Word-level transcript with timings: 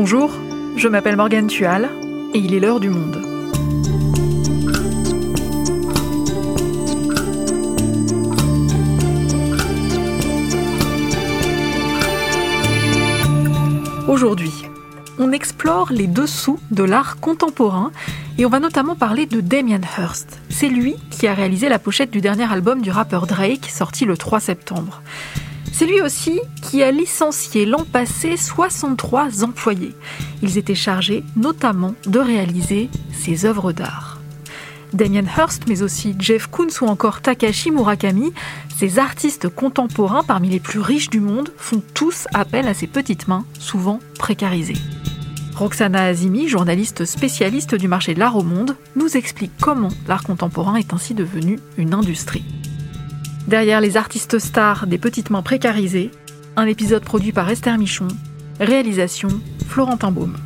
Bonjour, 0.00 0.30
je 0.76 0.86
m'appelle 0.86 1.16
Morgane 1.16 1.48
Tual 1.48 1.90
et 2.32 2.38
il 2.38 2.54
est 2.54 2.60
l'heure 2.60 2.78
du 2.78 2.88
monde. 2.88 3.16
Aujourd'hui, 14.06 14.52
on 15.18 15.32
explore 15.32 15.90
les 15.90 16.06
dessous 16.06 16.60
de 16.70 16.84
l'art 16.84 17.18
contemporain 17.18 17.90
et 18.38 18.46
on 18.46 18.48
va 18.48 18.60
notamment 18.60 18.94
parler 18.94 19.26
de 19.26 19.40
Damien 19.40 19.80
Hirst. 19.98 20.38
C'est 20.48 20.68
lui 20.68 20.94
qui 21.10 21.26
a 21.26 21.34
réalisé 21.34 21.68
la 21.68 21.80
pochette 21.80 22.12
du 22.12 22.20
dernier 22.20 22.48
album 22.48 22.82
du 22.82 22.92
rappeur 22.92 23.26
Drake 23.26 23.68
sorti 23.68 24.04
le 24.04 24.16
3 24.16 24.38
septembre. 24.38 25.02
C'est 25.78 25.86
lui 25.86 26.00
aussi 26.00 26.40
qui 26.60 26.82
a 26.82 26.90
licencié 26.90 27.64
l'an 27.64 27.84
passé 27.84 28.36
63 28.36 29.44
employés. 29.44 29.94
Ils 30.42 30.58
étaient 30.58 30.74
chargés 30.74 31.22
notamment 31.36 31.94
de 32.04 32.18
réaliser 32.18 32.90
ses 33.12 33.44
œuvres 33.44 33.70
d'art. 33.70 34.18
Damien 34.92 35.22
Hirst, 35.22 35.68
mais 35.68 35.82
aussi 35.82 36.16
Jeff 36.18 36.48
Koons 36.48 36.80
ou 36.80 36.86
encore 36.86 37.20
Takashi 37.20 37.70
Murakami, 37.70 38.32
ces 38.76 38.98
artistes 38.98 39.48
contemporains 39.48 40.24
parmi 40.24 40.48
les 40.48 40.58
plus 40.58 40.80
riches 40.80 41.10
du 41.10 41.20
monde, 41.20 41.52
font 41.56 41.80
tous 41.94 42.26
appel 42.34 42.66
à 42.66 42.74
ces 42.74 42.88
petites 42.88 43.28
mains, 43.28 43.44
souvent 43.60 44.00
précarisées. 44.18 44.82
Roxana 45.54 46.06
Azimi, 46.06 46.48
journaliste 46.48 47.04
spécialiste 47.04 47.76
du 47.76 47.86
marché 47.86 48.14
de 48.14 48.18
l'art 48.18 48.34
au 48.34 48.42
monde, 48.42 48.74
nous 48.96 49.16
explique 49.16 49.52
comment 49.60 49.90
l'art 50.08 50.24
contemporain 50.24 50.74
est 50.74 50.92
ainsi 50.92 51.14
devenu 51.14 51.60
une 51.76 51.94
industrie. 51.94 52.42
Derrière 53.48 53.80
les 53.80 53.96
artistes 53.96 54.38
stars 54.38 54.86
des 54.86 54.98
petites 54.98 55.30
mains 55.30 55.40
précarisées, 55.40 56.10
un 56.56 56.66
épisode 56.66 57.02
produit 57.02 57.32
par 57.32 57.48
Esther 57.48 57.78
Michon, 57.78 58.08
réalisation 58.60 59.28
Florentin 59.66 60.10
Baume. 60.10 60.36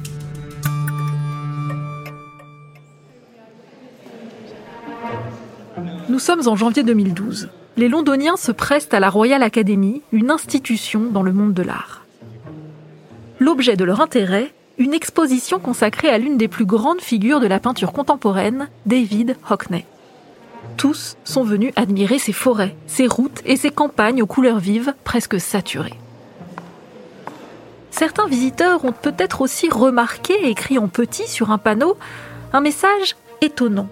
Nous 6.09 6.21
sommes 6.21 6.47
en 6.47 6.55
janvier 6.55 6.85
2012. 6.85 7.49
Les 7.77 7.89
Londoniens 7.89 8.37
se 8.37 8.53
pressent 8.53 8.95
à 8.95 9.01
la 9.01 9.11
Royal 9.11 9.43
Academy, 9.43 10.03
une 10.13 10.31
institution 10.31 11.11
dans 11.11 11.25
le 11.25 11.33
monde 11.33 11.55
de 11.55 11.63
l'art. 11.63 12.07
L'objet 13.41 13.75
de 13.75 13.83
leur 13.83 14.01
intérêt, 14.01 14.55
une 14.79 14.95
exposition 14.95 15.59
consacrée 15.59 16.11
à 16.11 16.19
l'une 16.19 16.39
des 16.39 16.47
plus 16.47 16.67
grandes 16.67 17.01
figures 17.01 17.41
de 17.41 17.49
la 17.49 17.59
peinture 17.59 17.93
contemporaine, 17.93 18.69
David 18.87 19.37
Hockney 19.51 19.87
tous 20.77 21.17
sont 21.25 21.45
venus 21.45 21.73
admirer 21.77 22.19
ces 22.19 22.33
forêts, 22.33 22.77
ces 22.87 23.07
routes 23.07 23.41
et 23.45 23.57
ces 23.57 23.71
campagnes 23.71 24.23
aux 24.23 24.27
couleurs 24.27 24.59
vives 24.59 24.95
presque 25.05 25.41
saturées. 25.41 25.99
Certains 27.91 28.27
visiteurs 28.27 28.85
ont 28.85 28.93
peut-être 28.93 29.43
aussi 29.43 29.69
remarqué, 29.69 30.49
écrit 30.49 30.79
en 30.79 30.89
petit 30.89 31.29
sur 31.29 31.51
un 31.51 31.59
panneau, 31.59 31.97
un 32.53 32.61
message 32.61 33.17
étonnant. 33.43 33.89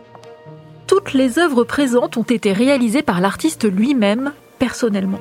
Toutes 0.86 1.12
les 1.12 1.38
œuvres 1.38 1.64
présentes 1.64 2.16
ont 2.16 2.24
été 2.24 2.52
réalisées 2.52 3.02
par 3.02 3.20
l'artiste 3.20 3.70
lui-même, 3.70 4.32
personnellement. 4.58 5.20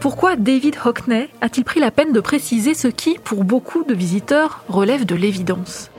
Pourquoi 0.00 0.36
David 0.36 0.76
Hockney 0.84 1.28
a-t-il 1.40 1.64
pris 1.64 1.80
la 1.80 1.90
peine 1.90 2.12
de 2.12 2.20
préciser 2.20 2.74
ce 2.74 2.88
qui, 2.88 3.18
pour 3.18 3.44
beaucoup 3.44 3.84
de 3.84 3.94
visiteurs, 3.94 4.64
relève 4.68 5.06
de 5.06 5.14
l'évidence? 5.14 5.90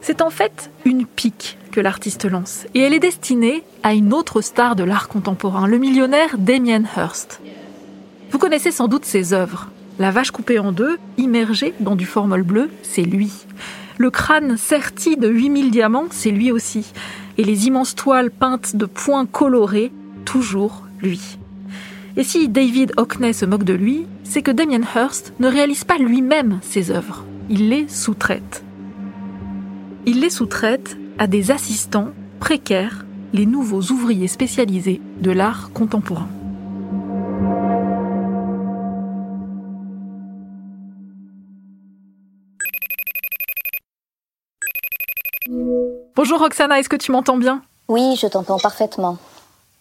C'est 0.00 0.22
en 0.22 0.30
fait 0.30 0.70
une 0.84 1.06
pique 1.06 1.58
que 1.72 1.80
l'artiste 1.80 2.26
lance, 2.26 2.66
et 2.74 2.80
elle 2.80 2.92
est 2.92 3.00
destinée 3.00 3.64
à 3.82 3.94
une 3.94 4.12
autre 4.12 4.42
star 4.42 4.76
de 4.76 4.84
l'art 4.84 5.08
contemporain, 5.08 5.66
le 5.66 5.78
millionnaire 5.78 6.36
Damien 6.38 6.82
Hirst. 6.96 7.40
Vous 8.30 8.38
connaissez 8.38 8.70
sans 8.70 8.86
doute 8.86 9.04
ses 9.04 9.32
œuvres. 9.32 9.68
La 9.98 10.10
vache 10.10 10.30
coupée 10.30 10.58
en 10.58 10.70
deux, 10.70 10.98
immergée 11.18 11.74
dans 11.80 11.96
du 11.96 12.06
formol 12.06 12.42
bleu, 12.42 12.70
c'est 12.82 13.02
lui. 13.02 13.32
Le 13.98 14.10
crâne 14.10 14.56
serti 14.56 15.16
de 15.16 15.28
8000 15.28 15.70
diamants, 15.70 16.06
c'est 16.10 16.30
lui 16.30 16.52
aussi. 16.52 16.92
Et 17.38 17.44
les 17.44 17.66
immenses 17.66 17.94
toiles 17.94 18.30
peintes 18.30 18.76
de 18.76 18.86
points 18.86 19.26
colorés, 19.26 19.92
toujours 20.24 20.82
lui. 21.00 21.38
Et 22.16 22.24
si 22.24 22.48
David 22.48 22.92
Hockney 22.98 23.32
se 23.32 23.46
moque 23.46 23.64
de 23.64 23.72
lui, 23.72 24.06
c'est 24.24 24.42
que 24.42 24.50
Damien 24.50 24.82
Hirst 24.94 25.32
ne 25.40 25.48
réalise 25.48 25.84
pas 25.84 25.98
lui-même 25.98 26.60
ses 26.62 26.90
œuvres. 26.90 27.24
Il 27.48 27.70
les 27.70 27.88
sous-traite. 27.88 28.62
Il 30.04 30.20
les 30.20 30.30
sous-traite 30.30 30.96
à 31.18 31.26
des 31.26 31.50
assistants 31.50 32.08
précaires, 32.40 33.04
les 33.32 33.46
nouveaux 33.46 33.82
ouvriers 33.92 34.28
spécialisés 34.28 35.00
de 35.20 35.30
l'art 35.30 35.70
contemporain. 35.72 36.28
Bonjour 46.14 46.38
Roxana, 46.38 46.78
est-ce 46.78 46.88
que 46.88 46.96
tu 46.96 47.12
m'entends 47.12 47.36
bien? 47.36 47.62
Oui, 47.88 48.16
je 48.20 48.26
t'entends 48.26 48.58
parfaitement. 48.58 49.18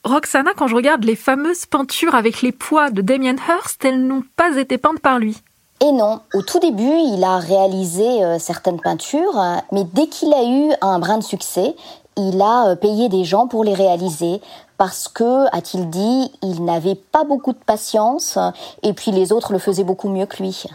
Roxana, 0.04 0.52
quand 0.56 0.68
je 0.68 0.76
regarde 0.76 1.04
les 1.04 1.16
fameuses 1.16 1.66
peintures 1.66 2.16
avec 2.16 2.42
les 2.42 2.52
poids 2.52 2.90
de 2.90 3.02
Damien 3.02 3.36
Hirst, 3.36 3.86
elles 3.86 4.04
n'ont 4.04 4.24
pas 4.36 4.58
été 4.58 4.78
peintes 4.78 5.00
par 5.00 5.20
lui. 5.20 5.38
Et 5.84 5.92
non, 5.92 6.20
au 6.36 6.44
tout 6.44 6.60
début, 6.60 6.84
il 6.84 7.24
a 7.24 7.40
réalisé 7.40 8.24
euh, 8.24 8.38
certaines 8.38 8.80
peintures, 8.80 9.42
mais 9.72 9.84
dès 9.84 10.08
qu'il 10.08 10.32
a 10.32 10.44
eu 10.44 10.72
un 10.82 11.00
brin 11.00 11.18
de 11.18 11.24
succès, 11.24 11.76
il 12.18 12.40
a 12.40 12.70
euh, 12.70 12.76
payé 12.76 13.10
des 13.10 13.24
gens 13.24 13.48
pour 13.48 13.64
les 13.64 13.74
réaliser 13.74 14.42
parce 14.78 15.08
que, 15.08 15.48
a-t-il 15.56 15.90
dit, 15.90 16.32
il 16.44 16.64
n'avait 16.64 16.96
pas 16.96 17.24
beaucoup 17.24 17.54
de 17.54 17.58
patience 17.58 18.38
et 18.84 18.94
puis 18.94 19.12
les 19.12 19.32
autres 19.32 19.54
le 19.54 19.60
faisaient 19.60 19.84
beaucoup 19.84 20.10
mieux 20.10 20.26
que 20.26 20.42
lui. 20.42 20.66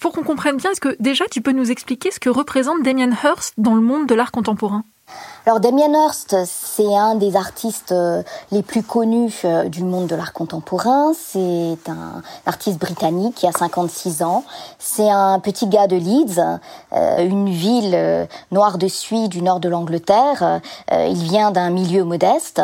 Pour 0.00 0.12
qu'on 0.12 0.24
comprenne 0.24 0.56
bien, 0.56 0.70
est-ce 0.72 0.80
que 0.80 0.96
déjà 1.00 1.24
tu 1.30 1.40
peux 1.40 1.52
nous 1.52 1.70
expliquer 1.70 2.10
ce 2.10 2.20
que 2.20 2.28
représente 2.28 2.82
Damien 2.82 3.10
Hirst 3.10 3.54
dans 3.58 3.74
le 3.74 3.80
monde 3.80 4.06
de 4.06 4.14
l'art 4.14 4.30
contemporain? 4.30 4.84
Alors 5.48 5.60
Damien 5.60 5.92
Hirst, 5.94 6.36
c'est 6.44 6.92
un 6.96 7.14
des 7.14 7.36
artistes 7.36 7.92
euh, 7.92 8.24
les 8.50 8.64
plus 8.64 8.82
connus 8.82 9.42
euh, 9.44 9.68
du 9.68 9.84
monde 9.84 10.08
de 10.08 10.16
l'art 10.16 10.32
contemporain. 10.32 11.12
C'est 11.14 11.78
un 11.88 12.20
artiste 12.46 12.80
britannique 12.80 13.36
qui 13.36 13.46
a 13.46 13.52
56 13.52 14.24
ans. 14.24 14.42
C'est 14.80 15.08
un 15.08 15.38
petit 15.38 15.68
gars 15.68 15.86
de 15.86 15.94
Leeds, 15.94 16.40
euh, 16.92 17.24
une 17.24 17.48
ville 17.48 18.26
noire 18.50 18.76
de 18.76 18.88
suie 18.88 19.28
du 19.28 19.40
nord 19.40 19.60
de 19.60 19.68
l'Angleterre. 19.68 20.60
Il 20.90 21.22
vient 21.22 21.52
d'un 21.52 21.70
milieu 21.70 22.02
modeste. 22.02 22.60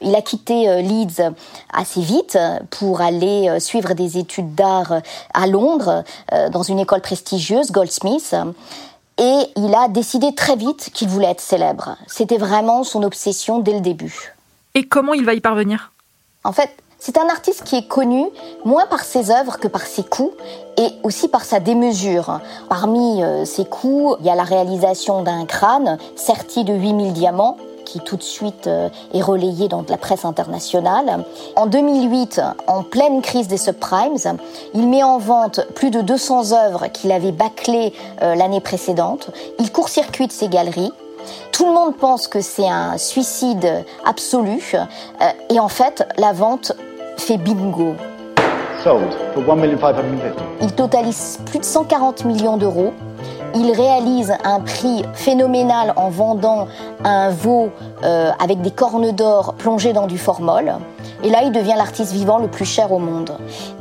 Il 0.00 0.14
a 0.14 0.22
quitté 0.22 0.82
Leeds 0.82 1.32
assez 1.72 2.00
vite 2.00 2.38
pour 2.70 3.00
aller 3.00 3.58
suivre 3.58 3.94
des 3.94 4.18
études 4.18 4.54
d'art 4.54 5.00
à 5.32 5.46
Londres 5.46 6.04
dans 6.52 6.62
une 6.62 6.78
école 6.78 7.00
prestigieuse, 7.00 7.72
Goldsmith. 7.72 8.36
Et 9.18 9.38
il 9.56 9.74
a 9.74 9.88
décidé 9.88 10.34
très 10.34 10.56
vite 10.56 10.90
qu'il 10.92 11.08
voulait 11.08 11.30
être 11.30 11.40
célèbre. 11.40 11.96
C'était 12.06 12.38
vraiment 12.38 12.82
son 12.82 13.02
obsession 13.02 13.60
dès 13.60 13.72
le 13.72 13.80
début. 13.80 14.34
Et 14.74 14.88
comment 14.88 15.14
il 15.14 15.24
va 15.24 15.34
y 15.34 15.40
parvenir? 15.40 15.92
En 16.42 16.52
fait, 16.52 16.70
c'est 16.98 17.18
un 17.18 17.28
artiste 17.28 17.64
qui 17.64 17.76
est 17.76 17.86
connu 17.86 18.24
moins 18.64 18.86
par 18.86 19.00
ses 19.00 19.30
œuvres 19.30 19.58
que 19.58 19.68
par 19.68 19.82
ses 19.82 20.02
coups 20.02 20.34
et 20.78 20.88
aussi 21.02 21.28
par 21.28 21.44
sa 21.44 21.60
démesure. 21.60 22.40
Parmi 22.68 23.22
euh, 23.22 23.44
ses 23.44 23.66
coups, 23.66 24.16
il 24.20 24.26
y 24.26 24.30
a 24.30 24.34
la 24.34 24.42
réalisation 24.42 25.22
d'un 25.22 25.44
crâne 25.44 25.98
serti 26.16 26.64
de 26.64 26.72
8000 26.72 27.12
diamants 27.12 27.58
qui 27.84 28.00
tout 28.00 28.16
de 28.16 28.22
suite 28.22 28.66
euh, 28.66 28.88
est 29.12 29.22
relayé 29.22 29.68
dans 29.68 29.84
la 29.88 29.96
presse 29.96 30.24
internationale. 30.24 31.24
En 31.56 31.66
2008, 31.66 32.40
en 32.66 32.82
pleine 32.82 33.22
crise 33.22 33.48
des 33.48 33.56
subprimes, 33.56 34.16
il 34.74 34.88
met 34.88 35.02
en 35.02 35.18
vente 35.18 35.60
plus 35.74 35.90
de 35.90 36.00
200 36.00 36.52
œuvres 36.52 36.88
qu'il 36.88 37.12
avait 37.12 37.32
bâclées 37.32 37.92
euh, 38.22 38.34
l'année 38.34 38.60
précédente. 38.60 39.30
Il 39.58 39.70
court-circuite 39.70 40.32
ses 40.32 40.48
galeries. 40.48 40.92
Tout 41.52 41.66
le 41.66 41.72
monde 41.72 41.96
pense 41.96 42.28
que 42.28 42.40
c'est 42.40 42.68
un 42.68 42.98
suicide 42.98 43.84
absolu. 44.04 44.60
Euh, 44.74 44.84
et 45.50 45.60
en 45.60 45.68
fait, 45.68 46.06
la 46.18 46.32
vente 46.32 46.72
fait 47.16 47.38
bingo. 47.38 47.94
Il 50.60 50.72
totalise 50.72 51.38
plus 51.46 51.58
de 51.58 51.64
140 51.64 52.24
millions 52.24 52.56
d'euros 52.56 52.92
il 53.54 53.70
réalise 53.72 54.34
un 54.44 54.60
prix 54.60 55.04
phénoménal 55.14 55.92
en 55.96 56.08
vendant 56.08 56.66
un 57.04 57.30
veau 57.30 57.70
euh, 58.02 58.30
avec 58.38 58.60
des 58.60 58.70
cornes 58.70 59.12
d'or 59.12 59.54
plongées 59.54 59.92
dans 59.92 60.06
du 60.06 60.18
formol. 60.18 60.74
Et 61.22 61.30
là, 61.30 61.42
il 61.42 61.52
devient 61.52 61.74
l'artiste 61.76 62.12
vivant 62.12 62.38
le 62.38 62.48
plus 62.48 62.64
cher 62.66 62.92
au 62.92 62.98
monde. 62.98 63.32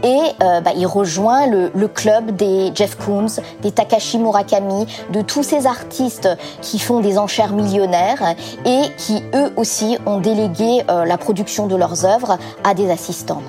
Et 0.03 0.19
euh, 0.41 0.61
bah, 0.61 0.71
il 0.75 0.87
rejoint 0.87 1.47
le, 1.47 1.69
club 1.87 2.31
des 2.31 2.71
Jeff 2.73 2.95
Koons, 2.95 3.41
des 3.61 3.71
Takashi 3.71 4.17
Murakami, 4.17 4.87
de 5.11 5.21
tous 5.21 5.43
ces 5.43 5.67
artistes 5.67 6.29
qui 6.61 6.79
font 6.79 7.01
des 7.01 7.17
enchères 7.17 7.51
millionnaires 7.51 8.35
et 8.65 8.81
qui, 8.97 9.23
eux 9.33 9.51
aussi, 9.57 9.97
ont 10.05 10.19
délégué 10.19 10.83
euh, 10.89 11.05
la 11.05 11.17
production 11.17 11.67
de 11.67 11.75
leurs 11.75 12.05
œuvres 12.05 12.37
à 12.63 12.73
des 12.73 12.89
assistants. 12.89 13.41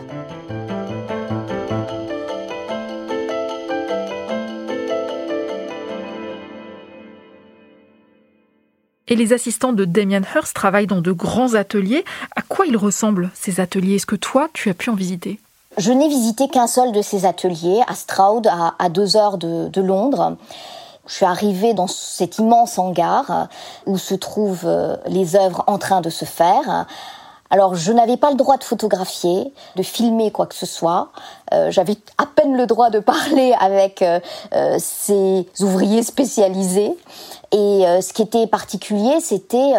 Et 9.06 9.17
les 9.17 9.35
assistants 9.35 9.73
de 9.73 9.85
Damien 9.85 10.23
Hirst 10.35 10.55
travaillent 10.55 10.87
dans 10.87 11.03
de 11.03 11.12
grands 11.12 11.55
ateliers. 11.55 12.05
À 12.37 12.43
quoi 12.43 12.67
ils 12.67 12.77
ressemblent 12.77 13.31
ces 13.35 13.61
ateliers? 13.61 13.97
Est-ce 13.97 14.06
que 14.06 14.17
toi, 14.17 14.49
tu 14.55 14.71
as 14.71 14.75
pu 14.75 14.89
en 14.89 14.95
visiter? 14.95 15.41
Je 15.77 15.93
n'ai 15.93 16.09
visité 16.09 16.49
qu'un 16.49 16.67
seul 16.67 16.93
de 16.93 17.03
ces 17.03 17.27
ateliers, 17.27 17.83
à 17.87 17.95
Stroud, 17.95 18.49
à, 18.79 18.89
deux 18.89 19.17
heures 19.17 19.37
de, 19.37 19.69
de 19.69 19.81
Londres. 19.83 20.37
Je 21.06 21.15
suis 21.15 21.27
arrivée 21.27 21.75
dans 21.75 21.87
cet 21.87 22.39
immense 22.39 22.79
hangar 22.79 23.49
où 23.85 23.99
se 23.99 24.15
trouvent 24.15 24.65
euh, 24.65 24.97
les 25.06 25.37
œuvres 25.37 25.65
en 25.67 25.77
train 25.77 26.01
de 26.01 26.09
se 26.09 26.25
faire. 26.25 26.87
Alors 27.50 27.75
je 27.75 27.93
n'avais 27.93 28.17
pas 28.17 28.31
le 28.31 28.37
droit 28.37 28.56
de 28.56 28.64
photographier, 28.64 29.52
de 29.76 29.82
filmer 29.82 30.31
quoi 30.31 30.46
que 30.46 30.55
ce 30.55 30.67
soit. 30.67 31.11
Euh, 31.52 31.70
j'avais 31.70 31.96
à 32.19 32.26
peine 32.26 32.56
le 32.56 32.67
droit 32.67 32.91
de 32.91 32.99
parler 33.00 33.55
avec 33.58 34.02
euh, 34.02 34.19
euh, 34.55 34.76
ces 34.79 35.46
ouvriers 35.61 36.02
spécialisés. 36.02 36.93
Et 37.52 37.85
ce 38.00 38.12
qui 38.12 38.23
était 38.23 38.49
particulier, 38.49 39.20
c'était 39.20 39.75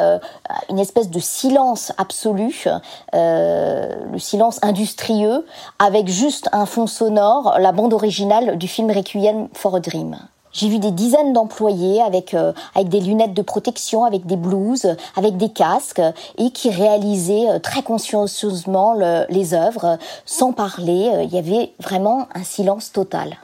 une 0.70 0.80
espèce 0.80 1.10
de 1.10 1.20
silence 1.20 1.92
absolu, 1.98 2.70
le 3.12 4.18
silence 4.18 4.60
industrieux, 4.62 5.46
avec 5.78 6.08
juste 6.08 6.48
un 6.54 6.66
fond 6.66 6.88
sonore, 6.88 7.58
la 7.60 7.74
bande 7.74 7.94
originale 7.94 8.58
du 8.58 8.70
film 8.70 8.90
Requiem 8.92 9.50
for 9.52 9.76
a 9.76 9.82
Dream. 9.82 10.18
J'ai 10.56 10.70
vu 10.70 10.80
des 10.80 10.92
dizaines 10.92 11.34
d'employés 11.34 12.02
avec 12.02 12.34
euh, 12.34 12.54
avec 12.76 12.88
des 12.88 13.02
lunettes 13.02 13.34
de 13.34 13.42
protection, 13.42 14.06
avec 14.06 14.26
des 14.26 14.38
blouses, 14.38 14.88
avec 15.18 15.36
des 15.36 15.50
casques 15.50 16.02
et 16.38 16.50
qui 16.52 16.70
réalisaient 16.70 17.50
euh, 17.50 17.60
très 17.60 17.84
consciencieusement 17.84 18.96
les 19.30 19.54
œuvres 19.54 20.00
sans 20.26 20.54
parler. 20.54 21.12
Euh, 21.14 21.24
il 21.24 21.34
y 21.34 21.38
avait 21.38 21.74
vraiment 21.80 22.30
un 22.34 22.46
silence 22.46 22.94
total. 22.94 23.38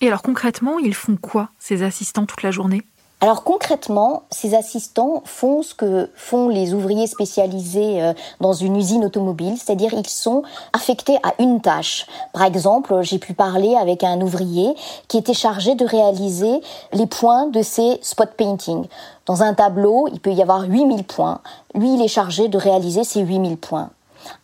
Et 0.00 0.06
alors 0.06 0.22
concrètement, 0.22 0.78
ils 0.78 0.94
font 0.94 1.16
quoi 1.16 1.48
ces 1.58 1.82
assistants 1.82 2.26
toute 2.26 2.42
la 2.42 2.52
journée? 2.52 2.82
Alors 3.22 3.44
concrètement, 3.44 4.24
ces 4.30 4.54
assistants 4.54 5.22
font 5.24 5.62
ce 5.62 5.74
que 5.74 6.10
font 6.14 6.50
les 6.50 6.74
ouvriers 6.74 7.06
spécialisés 7.06 8.02
euh, 8.02 8.12
dans 8.40 8.52
une 8.52 8.76
usine 8.76 9.06
automobile, 9.06 9.54
c'est-à-dire 9.56 9.94
ils 9.94 10.06
sont 10.06 10.42
affectés 10.74 11.16
à 11.22 11.32
une 11.38 11.62
tâche. 11.62 12.06
Par 12.34 12.42
exemple, 12.42 13.00
j'ai 13.00 13.18
pu 13.18 13.32
parler 13.32 13.74
avec 13.74 14.04
un 14.04 14.20
ouvrier 14.20 14.74
qui 15.08 15.16
était 15.16 15.32
chargé 15.32 15.74
de 15.74 15.86
réaliser 15.86 16.60
les 16.92 17.06
points 17.06 17.46
de 17.46 17.62
ces 17.62 17.98
spot 18.02 18.32
painting. 18.36 18.84
Dans 19.24 19.42
un 19.42 19.54
tableau, 19.54 20.08
il 20.12 20.20
peut 20.20 20.32
y 20.32 20.42
avoir 20.42 20.64
8000 20.64 21.04
points. 21.04 21.40
Lui, 21.74 21.94
il 21.94 22.02
est 22.02 22.08
chargé 22.08 22.48
de 22.48 22.58
réaliser 22.58 23.02
ces 23.02 23.22
8000 23.22 23.56
points. 23.56 23.88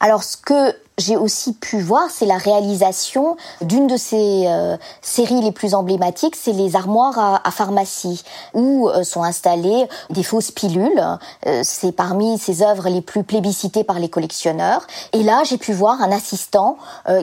Alors 0.01 0.23
ce 0.23 0.37
que 0.37 0.75
j'ai 0.99 1.17
aussi 1.17 1.55
pu 1.55 1.81
voir, 1.81 2.11
c'est 2.11 2.27
la 2.27 2.37
réalisation 2.37 3.37
d'une 3.63 3.87
de 3.87 3.97
ces 3.97 4.45
euh, 4.47 4.77
séries 5.01 5.41
les 5.41 5.53
plus 5.53 5.75
emblématiques, 5.75 6.37
c'est 6.37 6.53
les 6.53 6.77
armoires 6.77 7.41
à, 7.43 7.51
pharmacie, 7.51 8.23
où 8.53 8.89
euh, 8.89 9.03
sont 9.03 9.23
installées 9.23 9.89
des 10.11 10.23
fausses 10.23 10.51
pilules. 10.51 11.03
Euh, 11.47 11.63
c'est 11.65 11.93
parmi 11.93 12.39
ces 12.39 12.63
œuvres 12.63 12.89
les 12.89 13.01
plus 13.01 13.25
plébiscitées 13.25 13.85
par 13.85 13.99
les 13.99 14.09
collectionneurs. 14.09 14.87
Et 15.13 15.23
là, 15.23 15.43
j'ai 15.45 15.59
pu 15.59 15.73
voir 15.73 16.01
un 16.03 16.13
assistant 16.13 16.77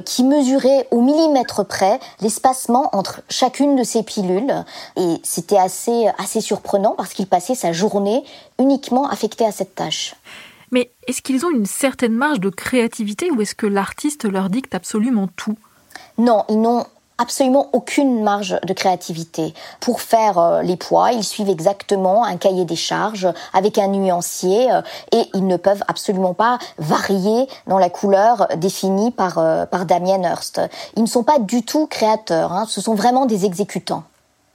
qui 0.05 0.23
mesurait 0.23 0.87
au 0.91 1.01
millimètre 1.01 1.65
près 1.65 1.99
l'espacement 2.21 2.89
entre 2.93 3.21
chacune 3.29 3.75
de 3.75 3.83
ces 3.83 4.03
pilules. 4.03 4.53
Et 4.95 5.21
c'était 5.23 5.57
assez, 5.57 6.09
assez 6.17 6.41
surprenant 6.41 6.95
parce 6.97 7.13
qu'il 7.13 7.27
passait 7.27 7.55
sa 7.55 7.71
journée 7.71 8.23
uniquement 8.57 9.07
affecté 9.09 9.45
à 9.45 9.51
cette 9.51 9.75
tâche. 9.75 10.15
Mais 10.71 10.91
est-ce 11.07 11.21
qu'ils 11.21 11.45
ont 11.45 11.51
une 11.51 11.65
certaine 11.65 12.13
marge 12.13 12.39
de 12.39 12.49
créativité 12.49 13.31
ou 13.31 13.41
est-ce 13.41 13.55
que 13.55 13.67
l'artiste 13.67 14.25
leur 14.25 14.49
dicte 14.49 14.75
absolument 14.75 15.27
tout? 15.35 15.57
Non, 16.17 16.45
ils 16.49 16.59
n'ont 16.59 16.85
absolument 17.19 17.69
aucune 17.73 18.23
marge 18.23 18.57
de 18.63 18.73
créativité. 18.73 19.53
Pour 19.81 20.01
faire 20.01 20.39
euh, 20.39 20.61
les 20.63 20.77
poids, 20.77 21.11
ils 21.11 21.23
suivent 21.23 21.49
exactement 21.49 22.23
un 22.23 22.37
cahier 22.37 22.65
des 22.65 22.77
charges 22.77 23.27
avec 23.53 23.77
un 23.77 23.89
nuancier 23.89 24.71
euh, 24.71 24.81
et 25.11 25.25
ils 25.33 25.45
ne 25.45 25.57
peuvent 25.57 25.83
absolument 25.87 26.33
pas 26.33 26.57
varier 26.79 27.47
dans 27.67 27.77
la 27.77 27.89
couleur 27.89 28.47
définie 28.57 29.11
par, 29.11 29.37
euh, 29.37 29.65
par 29.65 29.85
Damien 29.85 30.23
Hirst. 30.23 30.61
Ils 30.95 31.03
ne 31.03 31.07
sont 31.07 31.23
pas 31.23 31.39
du 31.39 31.63
tout 31.63 31.87
créateurs, 31.87 32.53
hein. 32.53 32.65
ce 32.67 32.81
sont 32.81 32.95
vraiment 32.95 33.25
des 33.25 33.45
exécutants. 33.45 34.03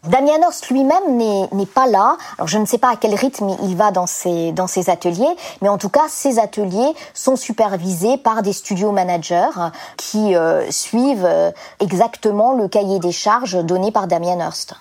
Damien 0.06 0.43
Horst 0.47 0.69
lui-même 0.71 1.17
n'est 1.17 1.67
pas 1.67 1.87
là. 1.87 2.17
Alors 2.37 2.49
je 2.49 2.59
ne 2.59 2.67
sais 2.67 2.79
pas 2.79 2.91
à 2.91 2.97
quel 2.97 3.15
rythme 3.15 3.56
il 3.62 3.77
va 3.77 3.91
dans 3.91 4.06
ses, 4.06 4.53
dans 4.53 4.67
ses 4.67 4.91
ateliers, 4.91 5.35
mais 5.62 5.69
en 5.69 5.79
tout 5.79 5.89
cas, 5.89 6.05
ces 6.09 6.39
ateliers 6.39 6.95
sont 7.15 7.37
supervisés 7.37 8.19
par 8.19 8.43
des 8.43 8.53
studio 8.53 8.93
managers 8.93 9.49
qui 9.97 10.35
euh, 10.35 10.71
suivent 10.71 11.27
euh, 11.27 11.51
exactement 11.81 12.53
le 12.53 12.69
cahier 12.69 12.99
des 12.99 13.12
charges 13.12 13.62
donné 13.65 13.93
par 13.93 14.06
Damien 14.06 14.39
Hirst. 14.39 14.75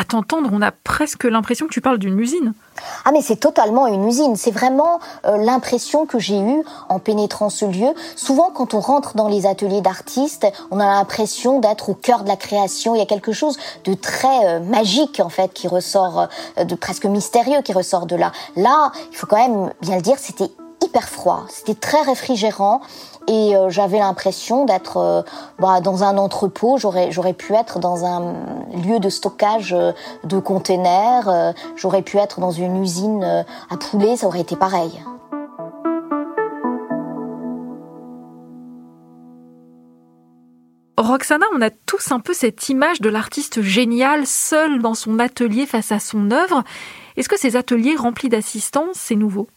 À 0.00 0.04
t'entendre, 0.04 0.48
on 0.50 0.62
a 0.62 0.72
presque 0.72 1.24
l'impression 1.24 1.66
que 1.66 1.74
tu 1.74 1.82
parles 1.82 1.98
d'une 1.98 2.18
usine. 2.18 2.54
Ah 3.04 3.12
mais 3.12 3.20
c'est 3.20 3.36
totalement 3.36 3.86
une 3.86 4.08
usine. 4.08 4.34
C'est 4.34 4.50
vraiment 4.50 4.98
euh, 5.26 5.36
l'impression 5.36 6.06
que 6.06 6.18
j'ai 6.18 6.40
eue 6.40 6.64
en 6.88 6.98
pénétrant 6.98 7.50
ce 7.50 7.66
lieu. 7.66 7.88
Souvent 8.16 8.48
quand 8.50 8.72
on 8.72 8.80
rentre 8.80 9.14
dans 9.14 9.28
les 9.28 9.44
ateliers 9.44 9.82
d'artistes, 9.82 10.46
on 10.70 10.80
a 10.80 10.86
l'impression 10.86 11.60
d'être 11.60 11.90
au 11.90 11.94
cœur 11.94 12.22
de 12.22 12.28
la 12.28 12.36
création. 12.36 12.94
Il 12.94 12.98
y 12.98 13.02
a 13.02 13.06
quelque 13.06 13.32
chose 13.32 13.58
de 13.84 13.92
très 13.92 14.46
euh, 14.46 14.60
magique 14.60 15.20
en 15.20 15.28
fait 15.28 15.52
qui 15.52 15.68
ressort, 15.68 16.28
euh, 16.56 16.64
de 16.64 16.74
presque 16.74 17.04
mystérieux 17.04 17.60
qui 17.60 17.74
ressort 17.74 18.06
de 18.06 18.16
là. 18.16 18.32
Là, 18.56 18.92
il 19.10 19.16
faut 19.18 19.26
quand 19.26 19.36
même 19.36 19.70
bien 19.82 19.96
le 19.96 20.02
dire, 20.02 20.16
c'était 20.18 20.50
hyper 20.82 21.10
froid. 21.10 21.44
C'était 21.50 21.74
très 21.74 22.00
réfrigérant 22.00 22.80
et 23.30 23.54
euh, 23.54 23.70
j'avais 23.70 24.00
l'impression 24.00 24.64
d'être 24.64 24.96
euh, 24.96 25.22
bah, 25.60 25.80
dans 25.80 26.02
un 26.02 26.18
entrepôt. 26.18 26.78
J'aurais 26.78 27.12
j'aurais 27.12 27.32
pu 27.32 27.54
être 27.54 27.78
dans 27.78 28.04
un 28.04 28.34
lieu 28.74 28.98
de 28.98 29.08
stockage 29.08 29.72
euh, 29.72 29.92
de 30.24 30.40
containers. 30.40 31.54
j'aurais 31.76 32.02
pu 32.02 32.18
être 32.18 32.40
dans 32.40 32.50
une 32.50 32.82
usine 32.82 33.44
à 33.70 33.76
poulet. 33.76 34.16
Ça 34.16 34.26
aurait 34.26 34.40
été 34.40 34.56
pareil. 34.56 35.00
Roxana, 40.98 41.46
on 41.54 41.62
a 41.62 41.70
tous 41.70 42.10
un 42.10 42.20
peu 42.20 42.34
cette 42.34 42.68
image 42.68 43.00
de 43.00 43.08
l'artiste 43.08 43.62
génial, 43.62 44.26
seul 44.26 44.82
dans 44.82 44.94
son 44.94 45.18
atelier 45.20 45.66
face 45.66 45.92
à 45.92 46.00
son 46.00 46.30
œuvre. 46.32 46.64
Est-ce 47.16 47.28
que 47.28 47.38
ces 47.38 47.56
ateliers 47.56 47.96
remplis 47.96 48.28
d'assistants, 48.28 48.88
c'est 48.92 49.16
nouveau? 49.16 49.48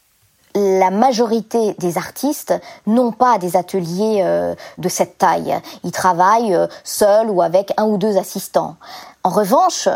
La 0.56 0.92
majorité 0.92 1.76
des 1.80 1.98
artistes 1.98 2.54
n'ont 2.86 3.12
pas 3.12 3.38
des 3.38 3.58
ateliers 3.58 4.22
euh, 4.24 4.56
de 4.78 4.90
cette 4.90 5.18
taille. 5.18 5.60
Ils 5.84 5.92
travaillent 5.92 6.54
euh, 6.54 6.68
seuls 6.84 7.30
ou 7.30 7.42
avec 7.42 7.74
un 7.78 7.86
ou 7.86 7.98
deux 7.98 8.18
assistants. 8.18 8.76
En 9.24 9.30
revanche, 9.30 9.90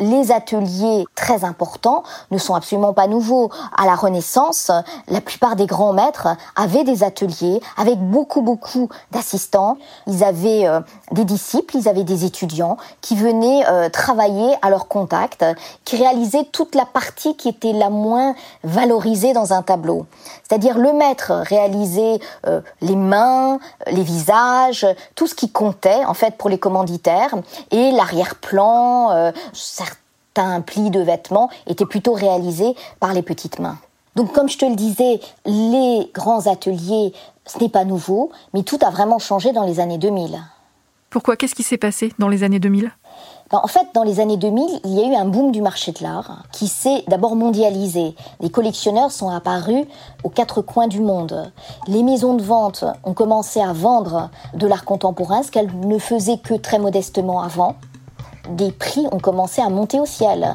les 0.00 0.32
ateliers 0.32 1.04
très 1.14 1.44
importants 1.44 2.02
ne 2.30 2.38
sont 2.38 2.54
absolument 2.54 2.92
pas 2.92 3.06
nouveaux. 3.06 3.50
À 3.76 3.86
la 3.86 3.94
Renaissance, 3.94 4.70
la 5.08 5.20
plupart 5.20 5.54
des 5.54 5.66
grands 5.66 5.92
maîtres 5.92 6.28
avaient 6.56 6.84
des 6.84 7.04
ateliers 7.04 7.60
avec 7.76 7.98
beaucoup, 7.98 8.42
beaucoup 8.42 8.88
d'assistants. 9.12 9.78
Ils 10.06 10.24
avaient 10.24 10.66
euh, 10.66 10.80
des 11.12 11.24
disciples, 11.24 11.76
ils 11.76 11.88
avaient 11.88 12.04
des 12.04 12.24
étudiants 12.24 12.76
qui 13.00 13.14
venaient 13.14 13.64
euh, 13.68 13.88
travailler 13.88 14.54
à 14.62 14.70
leur 14.70 14.88
contact, 14.88 15.44
qui 15.84 15.96
réalisaient 15.96 16.44
toute 16.44 16.74
la 16.74 16.86
partie 16.86 17.36
qui 17.36 17.48
était 17.48 17.72
la 17.72 17.90
moins 17.90 18.34
valorisée 18.64 19.32
dans 19.32 19.52
un 19.52 19.62
tableau. 19.62 20.06
C'est-à-dire 20.42 20.76
le 20.76 20.92
maître 20.92 21.32
réalisait 21.46 22.18
euh, 22.46 22.60
les 22.80 22.96
mains, 22.96 23.58
les 23.86 24.02
visages, 24.02 24.86
tout 25.14 25.28
ce 25.28 25.34
qui 25.34 25.50
comptait 25.50 26.04
en 26.04 26.14
fait 26.14 26.36
pour 26.36 26.50
les 26.50 26.58
commanditaires 26.58 27.34
et 27.70 27.92
l'arrière-plan, 27.92 29.32
certains 30.34 30.60
plis 30.60 30.90
de 30.90 31.00
vêtements 31.00 31.48
étaient 31.66 31.86
plutôt 31.86 32.12
réalisés 32.12 32.74
par 33.00 33.12
les 33.12 33.22
petites 33.22 33.58
mains. 33.58 33.78
Donc 34.16 34.32
comme 34.32 34.48
je 34.48 34.58
te 34.58 34.64
le 34.64 34.74
disais, 34.74 35.20
les 35.44 36.10
grands 36.14 36.46
ateliers, 36.46 37.12
ce 37.46 37.58
n'est 37.58 37.68
pas 37.68 37.84
nouveau, 37.84 38.30
mais 38.52 38.62
tout 38.62 38.78
a 38.84 38.90
vraiment 38.90 39.18
changé 39.18 39.52
dans 39.52 39.64
les 39.64 39.80
années 39.80 39.98
2000. 39.98 40.38
Pourquoi? 41.10 41.36
Qu'est-ce 41.36 41.54
qui 41.54 41.62
s'est 41.62 41.78
passé 41.78 42.12
dans 42.18 42.28
les 42.28 42.42
années 42.42 42.60
2000 42.60 42.90
ben, 43.52 43.60
en 43.62 43.68
fait, 43.68 43.86
dans 43.94 44.04
les 44.04 44.20
années 44.20 44.38
2000, 44.38 44.80
il 44.84 44.94
y 44.94 45.00
a 45.00 45.06
eu 45.06 45.14
un 45.14 45.26
boom 45.26 45.52
du 45.52 45.60
marché 45.60 45.92
de 45.92 46.02
l'art 46.02 46.44
qui 46.50 46.66
s'est 46.66 47.04
d'abord 47.08 47.36
mondialisé. 47.36 48.14
Les 48.40 48.48
collectionneurs 48.48 49.12
sont 49.12 49.28
apparus 49.28 49.84
aux 50.24 50.30
quatre 50.30 50.62
coins 50.62 50.88
du 50.88 51.00
monde. 51.00 51.52
Les 51.86 52.02
maisons 52.02 52.34
de 52.34 52.42
vente 52.42 52.84
ont 53.04 53.12
commencé 53.12 53.60
à 53.60 53.74
vendre 53.74 54.30
de 54.54 54.66
l'art 54.66 54.86
contemporain, 54.86 55.42
ce 55.42 55.50
qu'elles 55.50 55.70
ne 55.86 55.98
faisaient 55.98 56.38
que 56.38 56.54
très 56.54 56.78
modestement 56.78 57.42
avant 57.42 57.76
des 58.48 58.70
prix 58.70 59.06
ont 59.12 59.18
commencé 59.18 59.62
à 59.62 59.68
monter 59.68 60.00
au 60.00 60.06
ciel. 60.06 60.54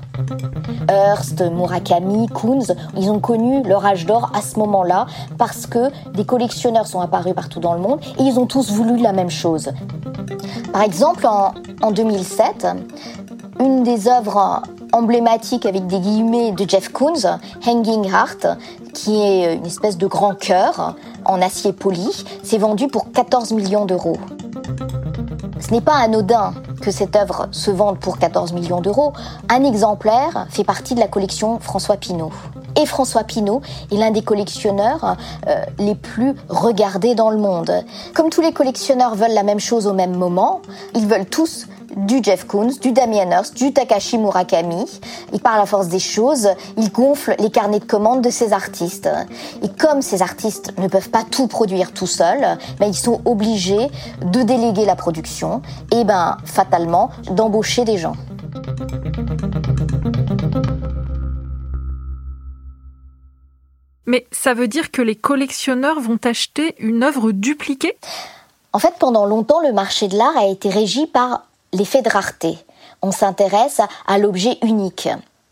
Hearst, 0.90 1.42
Murakami, 1.42 2.28
Kunz, 2.28 2.76
ils 2.98 3.10
ont 3.10 3.20
connu 3.20 3.64
leur 3.64 3.86
âge 3.86 4.06
d'or 4.06 4.32
à 4.34 4.42
ce 4.42 4.58
moment-là 4.60 5.06
parce 5.38 5.66
que 5.66 5.90
des 6.14 6.26
collectionneurs 6.26 6.88
sont 6.88 7.02
apparus 7.02 7.34
partout 7.34 7.60
dans 7.60 7.74
le 7.74 7.80
monde 7.80 8.00
et 8.18 8.24
ils 8.24 8.40
ont 8.40 8.46
tous 8.46 8.72
voulu 8.72 8.98
la 8.98 9.14
même 9.14 9.30
chose. 9.30 9.72
Par 10.72 10.84
exemple, 10.84 11.28
en, 11.28 11.92
2007, 11.92 12.68
une 13.60 13.84
des 13.84 14.08
œuvres 14.08 14.62
emblématiques 14.94 15.66
avec 15.66 15.88
des 15.88 16.00
guillemets 16.00 16.52
de 16.52 16.68
Jeff 16.68 16.90
Koons, 16.90 17.38
Hanging 17.66 18.06
Heart, 18.06 18.48
qui 18.94 19.22
est 19.22 19.56
une 19.56 19.66
espèce 19.66 19.98
de 19.98 20.08
grand 20.08 20.36
cœur 20.36 20.96
en 21.26 21.42
acier 21.42 21.74
poli, 21.74 22.26
s'est 22.44 22.58
vendue 22.58 22.88
pour 22.88 23.12
14 23.12 23.52
millions 23.52 23.86
d'euros. 23.86 24.18
Ce 25.60 25.72
n'est 25.72 25.82
pas 25.82 25.96
anodin 25.96 26.54
que 26.80 26.92
cette 26.92 27.16
œuvre 27.16 27.48
se 27.52 27.72
vende 27.72 28.00
pour 28.00 28.18
14 28.18 28.54
millions 28.54 28.82
d'euros. 28.82 29.14
Un 29.50 29.64
exemplaire 29.64 30.48
fait 30.50 30.64
partie 30.64 30.96
de 30.96 31.00
la 31.00 31.08
collection 31.08 31.60
François 31.60 31.98
Pinault. 31.98 32.32
Et 32.80 32.86
François 32.86 33.24
Pinault 33.24 33.62
est 33.92 33.96
l'un 33.96 34.12
des 34.12 34.22
collectionneurs 34.22 35.18
euh, 35.48 35.64
les 35.78 35.96
plus 35.96 36.36
regardés 36.50 37.16
dans 37.16 37.30
le 37.30 37.38
monde. 37.38 37.72
Comme 38.14 38.30
tous 38.30 38.42
les 38.42 38.54
collectionneurs 38.54 39.16
veulent 39.16 39.34
la 39.34 39.44
même 39.44 39.60
chose 39.60 39.88
au 39.88 39.94
même 39.94 40.16
moment, 40.16 40.62
ils 40.96 41.08
veulent 41.08 41.26
tous 41.26 41.68
du 42.06 42.24
Jeff 42.24 42.46
Koons, 42.46 42.80
du 42.82 42.92
Damien 42.92 43.30
Hirst, 43.32 43.56
du 43.56 43.74
Takashi 43.74 44.18
Murakami. 44.18 44.86
Et 45.34 45.40
par 45.40 45.58
la 45.58 45.66
force 45.66 45.88
des 45.88 46.00
choses, 46.00 46.50
ils 46.78 46.92
gonflent 46.92 47.36
les 47.40 47.52
carnets 47.52 47.80
de 47.80 47.86
commandes 47.86 48.22
de 48.22 48.30
ces 48.30 48.54
artistes. 48.54 49.10
Et 49.64 49.70
comme 49.70 50.02
ces 50.02 50.22
artistes 50.22 50.74
ne 50.78 50.88
peuvent 50.88 51.10
pas 51.10 51.24
tout 51.24 51.48
produire 51.48 51.92
tout 51.94 52.08
seuls, 52.08 52.58
ben 52.80 52.88
ils 52.88 52.96
sont 52.98 53.22
obligés 53.26 53.88
de 54.22 54.44
déléguer 54.44 54.86
la 54.86 54.96
production 54.96 55.62
et 55.92 56.04
ben 56.04 56.38
fatalement 56.46 57.10
d'embaucher 57.32 57.86
des 57.86 57.98
gens. 57.98 58.16
Mais 64.06 64.26
ça 64.32 64.56
veut 64.56 64.68
dire 64.68 64.90
que 64.90 65.04
les 65.04 65.16
collectionneurs 65.16 66.00
vont 66.00 66.18
acheter 66.24 66.74
une 66.80 67.04
œuvre 67.04 67.32
dupliquée? 67.32 67.96
En 68.74 68.80
fait, 68.80 68.94
pendant 69.00 69.26
longtemps, 69.26 69.62
le 69.62 69.72
marché 69.72 70.08
de 70.08 70.18
l'art 70.18 70.36
a 70.36 70.48
été 70.48 70.70
régi 70.70 71.06
par 71.06 71.46
l'effet 71.74 72.02
de 72.02 72.10
rareté. 72.10 72.58
On 73.02 73.12
s'intéresse 73.12 73.82
à 74.08 74.18
l'objet 74.18 74.58
unique. 74.62 75.10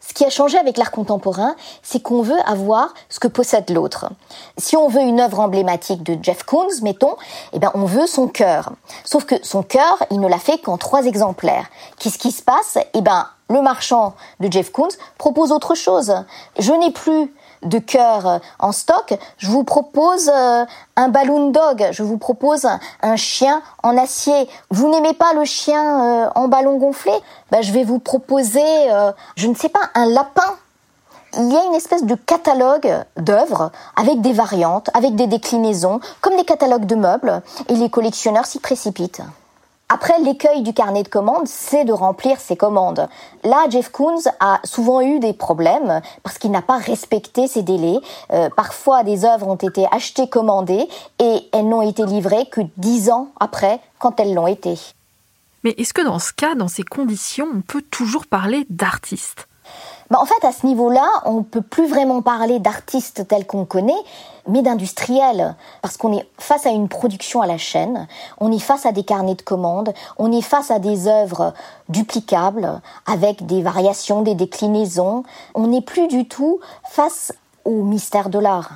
Ce 0.08 0.14
qui 0.14 0.24
a 0.24 0.30
changé 0.30 0.58
avec 0.58 0.78
l'art 0.78 0.92
contemporain, 0.92 1.56
c'est 1.84 2.02
qu'on 2.02 2.22
veut 2.22 2.40
avoir 2.46 2.94
ce 3.10 3.20
que 3.20 3.28
possède 3.28 3.70
l'autre. 3.70 4.10
Si 4.58 4.78
on 4.78 4.88
veut 4.88 5.02
une 5.02 5.20
œuvre 5.20 5.42
emblématique 5.42 6.02
de 6.02 6.18
Jeff 6.24 6.44
Koons, 6.44 6.82
mettons, 6.82 7.18
eh 7.52 7.60
ben 7.60 7.72
on 7.74 7.84
veut 7.84 8.08
son 8.08 8.28
cœur. 8.30 8.72
Sauf 9.04 9.26
que 9.26 9.36
son 9.44 9.64
cœur, 9.64 10.02
il 10.10 10.22
ne 10.22 10.30
l'a 10.30 10.40
fait 10.40 10.60
qu'en 10.60 10.78
trois 10.78 11.06
exemplaires. 11.06 11.68
Qu'est-ce 12.00 12.18
qui 12.18 12.32
se 12.32 12.42
passe? 12.42 12.78
Eh 12.94 13.02
ben, 13.02 13.28
le 13.50 13.62
marchand 13.62 14.14
de 14.40 14.50
Jeff 14.50 14.72
Koons 14.72 14.96
propose 15.18 15.52
autre 15.52 15.76
chose. 15.76 16.14
Je 16.58 16.72
n'ai 16.72 16.92
plus 16.92 17.34
de 17.64 17.80
cœur 17.80 18.28
euh, 18.28 18.40
en 18.60 18.72
stock, 18.72 19.18
je 19.38 19.50
vous 19.50 19.64
propose 19.64 20.30
euh, 20.34 20.66
un 20.96 21.10
balloon 21.10 21.50
dog, 21.50 21.88
je 21.92 22.04
vous 22.04 22.18
propose 22.18 22.68
un, 23.02 23.16
chien 23.16 23.62
en 23.84 23.98
acier. 23.98 24.48
Vous 24.70 24.90
n'aimez 24.90 25.14
pas 25.14 25.34
le 25.34 25.46
chien 25.46 26.26
euh, 26.26 26.30
en 26.36 26.48
ballon 26.48 26.78
gonflé? 26.78 27.14
Ben, 27.52 27.62
Je 27.62 27.72
vais 27.72 27.84
vous 27.84 28.00
proposer, 28.00 28.62
je 29.36 29.48
ne 29.48 29.56
sais 29.56 29.70
pas, 29.70 29.80
un 29.96 30.06
lapin. 30.06 30.56
Il 31.38 31.52
y 31.52 31.58
a 31.58 31.66
une 31.66 31.76
espèce 31.76 32.04
de 32.04 32.16
catalogue 32.16 32.90
d'œuvres 33.18 33.72
avec 33.96 34.22
des 34.22 34.34
variantes, 34.34 34.90
avec 34.94 35.16
des 35.16 35.28
déclinaisons, 35.28 36.00
comme 36.22 36.36
des 36.36 36.46
catalogues 36.46 36.86
de 36.86 36.96
meubles, 36.96 37.42
et 37.70 37.76
les 37.76 37.90
collectionneurs 37.90 38.46
s'y 38.46 38.60
précipitent. 38.60 39.22
Après, 39.90 40.20
l'écueil 40.20 40.64
du 40.64 40.74
carnet 40.74 41.04
de 41.04 41.08
commandes, 41.08 41.48
c'est 41.48 41.86
de 41.86 41.94
remplir 41.94 42.42
ses 42.42 42.58
commandes. 42.58 43.08
Là, 43.46 43.68
Jeff 43.70 43.88
Koons 43.90 44.24
a 44.42 44.60
souvent 44.66 45.00
eu 45.00 45.20
des 45.20 45.32
problèmes 45.32 46.02
parce 46.24 46.38
qu'il 46.38 46.52
n'a 46.52 46.62
pas 46.62 46.78
respecté 46.78 47.48
ses 47.48 47.64
délais. 47.64 47.98
Euh, 48.34 48.50
parfois, 48.50 49.04
des 49.06 49.24
œuvres 49.24 49.48
ont 49.48 49.56
été 49.56 49.88
achetées, 49.90 50.28
commandées 50.28 50.90
et 51.20 51.48
elles 51.54 51.70
n'ont 51.70 51.82
été 51.82 52.06
livrées 52.06 52.48
que 52.52 52.60
dix 52.76 53.10
ans 53.10 53.30
après, 53.40 53.80
quand 53.98 54.20
elles 54.20 54.34
l'ont 54.34 54.48
été. 54.48 54.78
Mais 55.64 55.74
est-ce 55.78 55.94
que 55.94 56.02
dans 56.02 56.20
ce 56.20 56.34
cas, 56.34 56.56
dans 56.56 56.68
ces 56.68 56.84
conditions, 56.84 57.48
on 57.56 57.62
peut 57.62 57.82
toujours 57.82 58.26
parler 58.26 58.66
d'artiste 58.70 59.47
bah, 60.10 60.20
en 60.22 60.26
fait, 60.26 60.46
à 60.46 60.52
ce 60.52 60.66
niveau-là, 60.66 61.08
on 61.26 61.44
peut 61.44 61.62
plus 61.62 61.88
vraiment 61.88 62.22
parler 62.22 62.60
d'artistes 62.60 63.28
tels 63.28 63.46
qu'on 63.46 63.66
connaît, 63.66 63.94
mais 64.48 64.62
d'industriels. 64.62 65.56
Parce 65.82 65.98
qu'on 65.98 66.18
est 66.18 66.28
face 66.38 66.66
à 66.66 66.70
une 66.70 66.88
production 66.88 67.42
à 67.42 67.48
la 67.48 67.58
chaîne, 67.58 68.08
on 68.40 68.52
est 68.52 68.60
face 68.60 68.86
à 68.86 68.92
des 68.92 69.04
carnets 69.04 69.36
de 69.36 69.42
commandes, 69.42 69.94
on 70.18 70.32
est 70.32 70.42
face 70.42 70.72
à 70.72 70.80
des 70.80 71.08
œuvres 71.08 71.54
duplicables, 71.90 72.82
avec 73.06 73.46
des 73.46 73.62
variations, 73.62 74.22
des 74.22 74.36
déclinaisons. 74.36 75.24
On 75.56 75.68
n'est 75.68 75.82
plus 75.82 76.08
du 76.08 76.28
tout 76.28 76.60
face 76.90 77.34
au 77.66 77.84
mystère 77.84 78.30
de 78.30 78.40
l'art. 78.40 78.72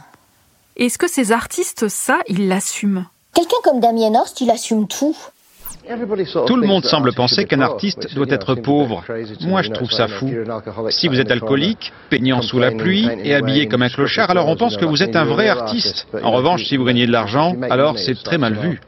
Est-ce 0.76 0.98
que 0.98 1.10
ces 1.10 1.32
artistes, 1.32 1.88
ça, 1.88 2.20
ils 2.28 2.48
l'assument? 2.48 3.06
Quelqu'un 3.34 3.58
comme 3.64 3.80
Damien 3.80 4.14
Hirst, 4.14 4.42
il 4.42 4.52
assume 4.52 4.88
tout. 4.88 5.16
Tout 6.46 6.56
le 6.56 6.68
monde 6.68 6.86
semble 6.86 7.14
penser 7.14 7.46
qu'un 7.46 7.62
artiste 7.62 8.14
doit 8.16 8.28
être 8.30 8.56
pauvre. 8.56 9.04
Moi, 9.42 9.62
je 9.62 9.70
trouve 9.72 9.92
ça 9.92 10.08
fou. 10.08 10.32
Si 10.90 11.08
vous 11.08 11.20
êtes 11.20 11.32
alcoolique, 11.32 11.92
peignant 12.10 12.42
sous 12.42 12.60
la 12.60 12.72
pluie 12.72 13.08
et 13.24 13.34
habillé 13.34 13.68
comme 13.68 13.82
un 13.82 13.90
clochard, 13.90 14.30
alors 14.30 14.48
on 14.48 14.56
pense 14.56 14.78
que 14.78 14.86
vous 14.86 15.04
êtes 15.04 15.16
un 15.16 15.26
vrai 15.26 15.50
artiste. 15.50 16.08
En 16.24 16.32
revanche, 16.32 16.66
si 16.66 16.78
vous 16.78 16.86
gagnez 16.86 17.08
de 17.08 17.12
l'argent, 17.12 17.56
alors 17.70 17.98
c'est 17.98 18.22
très 18.24 18.38
mal 18.38 18.54
vu 18.54 18.80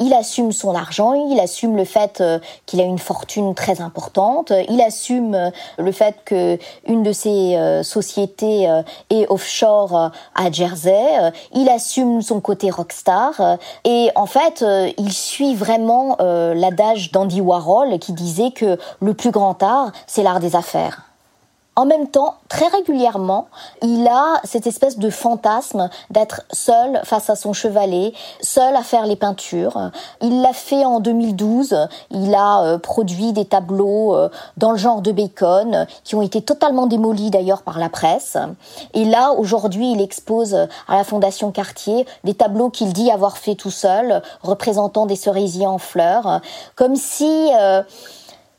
il 0.00 0.12
assume 0.12 0.52
son 0.52 0.74
argent, 0.74 1.14
il 1.30 1.38
assume 1.40 1.76
le 1.76 1.84
fait 1.84 2.20
euh, 2.20 2.38
qu'il 2.66 2.80
a 2.80 2.84
une 2.84 2.98
fortune 2.98 3.54
très 3.54 3.80
importante, 3.80 4.52
il 4.68 4.80
assume 4.80 5.34
euh, 5.34 5.50
le 5.78 5.92
fait 5.92 6.16
que 6.24 6.58
une 6.86 7.02
de 7.02 7.12
ses 7.12 7.56
euh, 7.56 7.82
sociétés 7.82 8.68
est 9.10 9.26
offshore 9.28 10.10
à 10.34 10.50
Jersey, 10.50 11.32
il 11.54 11.68
assume 11.68 12.22
son 12.22 12.40
côté 12.40 12.70
rockstar 12.70 13.58
et 13.84 14.10
en 14.14 14.26
fait, 14.26 14.64
il 14.98 15.12
suit 15.12 15.54
vraiment 15.54 16.16
l'adage 16.20 17.12
d'Andy 17.12 17.40
Warhol 17.40 17.98
qui 17.98 18.12
disait 18.12 18.50
que 18.50 18.78
le 19.00 19.14
plus 19.14 19.30
grand 19.30 19.62
art, 19.62 19.92
c'est 20.06 20.22
l'art 20.22 20.40
des 20.40 20.56
affaires. 20.56 21.13
En 21.76 21.86
même 21.86 22.06
temps, 22.06 22.36
très 22.48 22.68
régulièrement, 22.68 23.48
il 23.82 24.06
a 24.06 24.40
cette 24.44 24.68
espèce 24.68 24.96
de 24.96 25.10
fantasme 25.10 25.90
d'être 26.10 26.42
seul 26.52 27.00
face 27.02 27.30
à 27.30 27.34
son 27.34 27.52
chevalet, 27.52 28.12
seul 28.40 28.76
à 28.76 28.82
faire 28.82 29.06
les 29.06 29.16
peintures. 29.16 29.90
Il 30.20 30.40
l'a 30.40 30.52
fait 30.52 30.84
en 30.84 31.00
2012. 31.00 31.88
Il 32.12 32.32
a 32.34 32.62
euh, 32.62 32.78
produit 32.78 33.32
des 33.32 33.44
tableaux 33.44 34.14
euh, 34.14 34.28
dans 34.56 34.70
le 34.70 34.76
genre 34.76 35.02
de 35.02 35.10
Bacon 35.10 35.86
qui 36.04 36.14
ont 36.14 36.22
été 36.22 36.42
totalement 36.42 36.86
démolis 36.86 37.30
d'ailleurs 37.30 37.62
par 37.62 37.80
la 37.80 37.88
presse. 37.88 38.36
Et 38.92 39.04
là, 39.04 39.32
aujourd'hui, 39.32 39.90
il 39.90 40.00
expose 40.00 40.54
à 40.54 40.96
la 40.96 41.02
Fondation 41.02 41.50
Cartier 41.50 42.06
des 42.22 42.34
tableaux 42.34 42.70
qu'il 42.70 42.92
dit 42.92 43.10
avoir 43.10 43.36
fait 43.36 43.56
tout 43.56 43.70
seul, 43.70 44.22
représentant 44.42 45.06
des 45.06 45.16
cerisiers 45.16 45.66
en 45.66 45.78
fleurs, 45.78 46.40
comme 46.76 46.94
si 46.94 47.50
euh, 47.58 47.82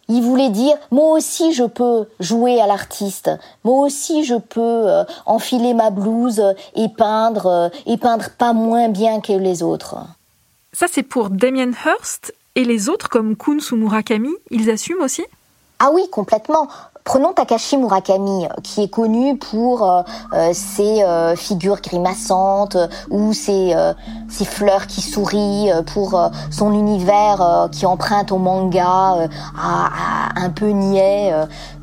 il 0.08 0.22
voulait 0.22 0.50
dire 0.50 0.76
moi 0.92 1.14
aussi 1.14 1.54
je 1.54 1.64
peux 1.64 2.08
jouer 2.20 2.62
à 2.62 2.68
l'artiste, 2.68 3.32
moi 3.64 3.86
aussi 3.86 4.24
je 4.24 4.36
peux 4.36 4.62
euh, 4.62 5.04
enfiler 5.26 5.74
ma 5.74 5.90
blouse 5.90 6.42
et 6.76 6.90
peindre 6.90 7.48
euh, 7.48 7.70
et 7.86 7.98
peindre 7.98 8.30
pas 8.38 8.54
moins 8.54 8.90
bien 8.90 9.22
que 9.22 9.34
les 9.34 9.64
autres. 9.64 9.98
Ça 10.74 10.88
c'est 10.92 11.04
pour 11.04 11.30
Damien 11.30 11.72
Hirst 11.86 12.34
et 12.56 12.64
les 12.64 12.90
autres 12.90 13.10
comme 13.10 13.36
Kuhn 13.36 13.60
ou 13.72 13.76
Murakami, 13.76 14.32
ils 14.50 14.70
assument 14.70 15.02
aussi? 15.02 15.24
Ah 15.80 15.92
oui, 15.94 16.08
complètement. 16.10 16.68
Prenons 17.06 17.34
Takashi 17.34 17.78
Murakami, 17.78 18.48
qui 18.64 18.82
est 18.82 18.88
connu 18.88 19.38
pour 19.38 19.88
euh, 19.88 20.02
euh, 20.34 20.50
ses 20.54 21.04
euh, 21.04 21.36
figures 21.36 21.80
grimaçantes 21.80 22.78
ou 23.12 23.32
ses, 23.32 23.76
ses, 24.28 24.44
fleurs 24.44 24.88
qui 24.88 25.02
sourient, 25.02 25.70
pour 25.94 26.20
son 26.50 26.74
univers 26.74 27.70
qui 27.72 27.86
emprunte 27.86 28.32
au 28.32 28.40
manga 28.40 29.30
à, 29.56 30.30
un 30.36 30.50
peu 30.50 30.70
niais. 30.70 31.32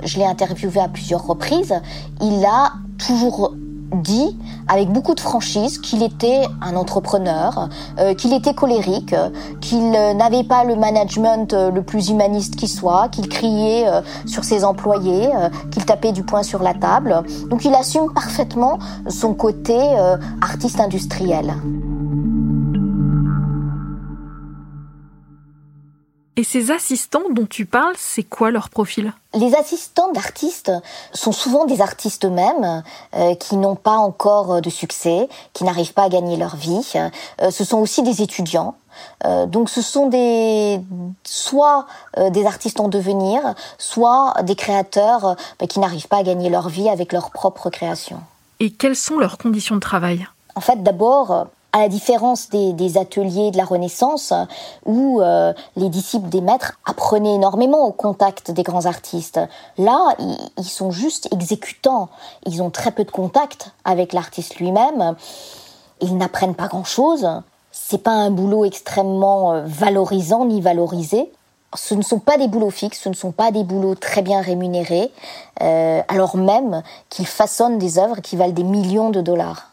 je 0.03 0.19
l'ai 0.19 0.27
interviewé 0.27 0.81
à 0.81 0.89
plusieurs 0.89 1.25
reprises. 1.25 1.75
Il 2.21 2.45
a 2.45 2.73
toujours 2.99 3.55
dit 3.95 4.37
avec 4.69 4.91
beaucoup 4.91 5.15
de 5.15 5.21
franchise 5.21 5.79
qu'il 5.79 6.03
était 6.03 6.43
un 6.61 6.77
entrepreneur, 6.77 7.69
euh, 7.99 8.15
qu'il 8.15 8.33
était 8.33 8.55
colérique, 8.55 9.15
qu'il 9.61 9.91
n'avait 9.91 10.45
pas 10.45 10.65
le 10.65 10.77
management 10.77 11.53
euh, 11.53 11.71
le 11.71 11.83
plus 11.83 12.11
humaniste 12.11 12.57
qui 12.57 12.69
soit, 12.69 13.09
qu'il 13.09 13.29
criait 13.29 13.87
euh, 13.87 14.01
sur 14.27 14.45
ses 14.45 14.65
employés, 14.65 15.29
qu'il 15.71 15.85
tapait 15.85 16.13
du 16.13 16.23
poing 16.23 16.43
sur 16.43 16.63
la 16.63 16.75
table. 16.75 17.23
Donc 17.49 17.65
il 17.65 17.75
assume 17.75 18.13
parfaitement 18.13 18.79
son 19.09 19.35
côté 19.35 19.77
artiste 20.41 20.81
industriel. 20.81 21.55
Et 26.37 26.45
ces 26.45 26.71
assistants 26.71 27.29
dont 27.31 27.45
tu 27.45 27.67
parles, 27.67 27.95
c'est 27.99 28.23
quoi 28.23 28.51
leur 28.51 28.71
profil? 28.71 29.13
Les 29.35 29.55
assistants 29.55 30.11
d'artistes 30.13 30.73
sont 31.13 31.33
souvent 31.33 31.67
des 31.67 31.83
artistes 31.83 32.25
eux-mêmes 32.25 32.83
euh, 33.15 33.35
qui 33.35 33.57
n'ont 33.57 33.77
pas 33.77 33.97
encore 33.97 34.55
euh, 34.55 34.61
de 34.63 34.71
succès, 34.71 35.29
qui 35.53 35.65
n'arrivent 35.65 35.93
pas 35.93 36.05
à 36.05 36.09
gagner 36.09 36.39
leur 36.39 36.57
vie. 36.57 36.91
Euh, 36.95 37.51
ce 37.51 37.65
sont 37.65 37.79
aussi 37.79 38.03
des 38.03 38.23
étudiants. 38.23 38.75
donc 39.47 39.69
ce 39.69 39.83
sont 39.83 40.09
des 40.09 40.81
soit 41.25 41.87
des 42.31 42.45
artistes 42.47 42.81
en 42.81 42.89
devenir, 42.89 43.55
soit 43.79 44.35
des 44.43 44.55
créateurs 44.55 45.37
bah, 45.59 45.67
qui 45.67 45.81
n'arrivent 45.81 46.09
pas 46.09 46.19
à 46.19 46.23
gagner 46.23 46.51
leur 46.51 46.69
vie 46.69 46.89
avec 46.89 47.13
leur 47.13 47.31
propre 47.31 47.71
création. 47.71 48.21
Et 48.61 48.71
quelles 48.71 48.97
sont 48.97 49.19
leurs 49.19 49.39
conditions 49.39 49.75
de 49.75 49.81
travail? 49.81 50.27
En 50.55 50.61
fait, 50.61 50.83
d'abord, 50.83 51.49
à 51.73 51.81
la 51.81 51.89
différence 51.89 52.51
des, 52.51 52.99
ateliers 52.99 53.51
de 53.51 53.57
la 53.57 53.65
Renaissance, 53.65 54.33
où 54.85 55.21
euh, 55.21 55.55
les 55.77 55.89
disciples 55.89 56.29
des 56.29 56.43
maîtres 56.43 56.79
apprenaient 56.85 57.35
énormément 57.35 57.87
au 57.87 57.93
contact 57.93 58.51
des 58.51 58.63
grands 58.63 58.85
artistes. 58.85 59.41
Là, 59.79 60.15
ils, 60.59 60.65
sont 60.65 60.91
juste 60.91 61.29
exécutants. 61.33 62.11
Ils 62.47 62.63
ont 62.63 62.71
très 62.71 62.93
peu 62.93 63.05
de 63.05 63.11
contact 63.11 63.73
avec 63.85 64.13
l'artiste 64.13 64.57
lui-même. 64.57 65.17
Ils 66.01 66.17
n'apprennent 66.17 66.55
pas 66.55 66.69
grand-chose. 66.69 67.27
C'est 67.71 68.03
pas 68.03 68.11
un 68.11 68.31
boulot 68.31 68.67
extrêmement 68.67 69.55
euh, 69.55 69.63
valorisant 69.65 70.45
ni 70.45 70.61
valorisé. 70.61 71.33
ce 71.75 71.95
ne 71.95 72.03
sont 72.03 72.19
pas 72.19 72.37
des 72.37 72.49
boulots 72.49 72.71
fixes, 72.71 73.01
ce 73.01 73.09
ne 73.09 73.15
sont 73.15 73.33
pas 73.33 73.51
des 73.51 73.65
boulots 73.65 73.95
très 73.95 74.21
bien 74.21 74.43
rémunérés, 74.43 75.11
euh, 75.63 76.03
alors 76.09 76.37
même 76.37 76.83
qu'ils 77.09 77.27
façonnent 77.27 77.79
des 77.79 77.99
œuvres 77.99 78.21
qui 78.21 78.37
valent 78.37 78.53
des 78.53 78.63
millions 78.63 79.09
de 79.09 79.23
dollars. 79.23 79.72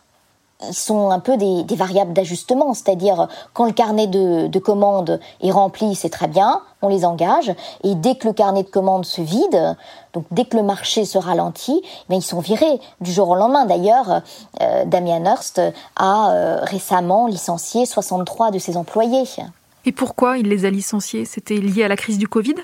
Ils 0.67 0.73
sont 0.73 1.09
un 1.09 1.19
peu 1.19 1.37
des, 1.37 1.63
variables 1.75 2.11
d'ajustement, 2.11 2.73
c'est-à-dire 2.73 3.29
quand 3.53 3.65
le 3.65 3.71
carnet 3.71 4.07
de, 4.07 4.59
commandes 4.59 5.19
est 5.41 5.51
rempli, 5.51 5.95
c'est 5.95 6.09
très 6.09 6.27
bien, 6.27 6.61
on 6.81 6.89
les 6.89 7.05
engage, 7.05 7.53
et 7.83 7.95
dès 7.95 8.15
que 8.15 8.27
le 8.27 8.33
carnet 8.33 8.63
de 8.63 8.69
commandes 8.69 9.05
se 9.05 9.21
vide, 9.21 9.77
donc 10.13 10.25
dès 10.31 10.43
que 10.43 10.57
le 10.57 10.63
marché 10.63 11.05
se 11.05 11.17
ralentit, 11.17 11.81
ben 12.09 12.17
ils 12.17 12.21
sont 12.21 12.41
virés 12.41 12.81
du 12.99 13.11
jour 13.11 13.29
au 13.29 13.35
lendemain. 13.35 13.65
D'ailleurs, 13.65 14.21
euh, 14.61 14.83
Damien 14.85 15.23
Hirst 15.23 15.61
a 15.95 16.31
euh, 16.31 16.59
récemment 16.63 17.27
licencié 17.27 17.85
63 17.85 18.51
de 18.51 18.59
ses 18.59 18.75
employés. 18.75 19.23
Et 19.85 19.93
pourquoi 19.93 20.37
il 20.37 20.47
les 20.47 20.65
a 20.65 20.69
licenciés? 20.69 21.23
C'était 21.23 21.57
lié 21.57 21.85
à 21.85 21.87
la 21.87 21.95
crise 21.95 22.17
du 22.17 22.27
Covid? 22.27 22.55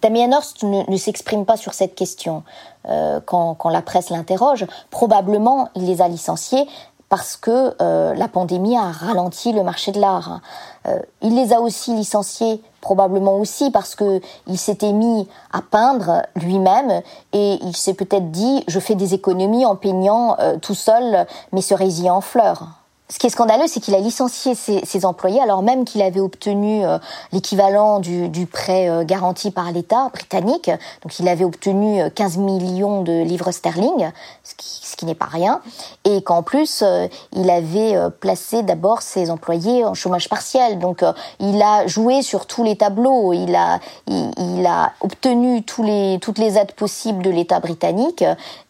Damien 0.00 0.30
Hirst 0.30 0.62
ne, 0.62 0.96
s'exprime 0.96 1.44
pas 1.44 1.56
sur 1.56 1.74
cette 1.74 1.94
question 1.94 2.42
euh, 2.88 3.20
quand, 3.24 3.56
la 3.68 3.82
presse 3.82 4.10
l'interroge. 4.10 4.66
Probablement, 4.90 5.68
il 5.74 5.86
les 5.86 6.00
a 6.00 6.08
licenciés 6.08 6.66
parce 7.08 7.36
que 7.36 7.74
euh, 7.80 8.14
la 8.14 8.28
pandémie 8.28 8.76
a 8.76 8.90
ralenti 8.90 9.52
le 9.52 9.62
marché 9.62 9.92
de 9.92 10.00
l'art. 10.00 10.40
Euh, 10.86 10.98
il 11.22 11.34
les 11.34 11.52
a 11.52 11.60
aussi 11.60 11.94
licenciés 11.94 12.62
probablement 12.80 13.36
aussi 13.36 13.70
parce 13.70 13.94
que 13.94 14.20
il 14.46 14.58
s'était 14.58 14.92
mis 14.92 15.26
à 15.52 15.62
peindre 15.62 16.22
lui-même 16.36 17.02
et 17.32 17.58
il 17.62 17.76
s'est 17.76 17.94
peut-être 17.94 18.30
dit 18.30 18.64
je 18.68 18.78
fais 18.78 18.94
des 18.94 19.14
économies 19.14 19.66
en 19.66 19.74
peignant 19.76 20.36
tout 20.62 20.74
seul 20.74 21.26
mes 21.52 21.60
cerisiers 21.60 22.10
en 22.10 22.20
fleurs. 22.20 22.77
Ce 23.10 23.18
qui 23.18 23.26
est 23.26 23.30
scandaleux, 23.30 23.64
c'est 23.68 23.80
qu'il 23.80 23.94
a 23.94 24.00
licencié 24.00 24.54
ses, 24.54 25.06
employés 25.06 25.40
alors 25.40 25.62
même 25.62 25.86
qu'il 25.86 26.02
avait 26.02 26.20
obtenu 26.20 26.84
euh, 26.84 26.98
l'équivalent 27.32 28.00
du, 28.00 28.46
prêt 28.46 28.90
euh, 28.90 29.02
garanti 29.02 29.50
par 29.50 29.72
l'État 29.72 30.10
britannique. 30.12 30.70
Donc 31.02 31.18
il 31.18 31.26
avait 31.26 31.44
obtenu 31.44 32.02
15 32.10 32.36
euh, 32.36 32.40
millions 32.42 33.00
de 33.00 33.22
livres 33.22 33.50
sterling, 33.50 34.10
ce 34.44 34.54
qui, 34.56 34.80
ce 34.82 34.94
qui 34.94 35.06
n'est 35.06 35.14
pas 35.14 35.24
rien, 35.24 35.62
et 36.04 36.20
qu'en 36.20 36.42
plus 36.42 36.84
il 37.32 37.48
avait 37.48 37.96
placé 38.20 38.62
d'abord 38.62 39.00
ses 39.00 39.30
employés 39.30 39.86
en 39.86 39.94
chômage 39.94 40.28
partiel. 40.28 40.78
Donc 40.78 41.02
il 41.40 41.62
a 41.62 41.86
joué 41.86 42.20
sur 42.20 42.44
tous 42.44 42.62
les 42.62 42.76
tableaux, 42.76 43.32
il 43.32 43.54
a, 43.54 43.78
il, 44.06 44.66
a 44.66 44.92
obtenu 45.00 45.62
tous 45.62 45.82
les, 45.82 46.18
toutes 46.20 46.38
les 46.38 46.58
aides 46.58 46.72
possibles 46.72 47.22
de 47.22 47.30
l'État 47.30 47.60
britannique, 47.60 48.24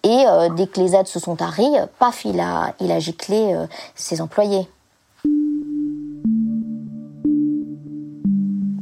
et 0.04 0.24
dès 0.56 0.66
que 0.66 0.80
les 0.80 0.94
aides 0.94 1.06
se 1.06 1.18
sont 1.18 1.36
taries, 1.36 1.76
paf, 1.98 2.24
il 2.24 2.40
a, 2.40 2.74
il 2.80 2.92
a 2.92 2.98
giclé 2.98 3.56
ses 3.94 4.20
employés 4.20 4.27
employés. 4.28 4.68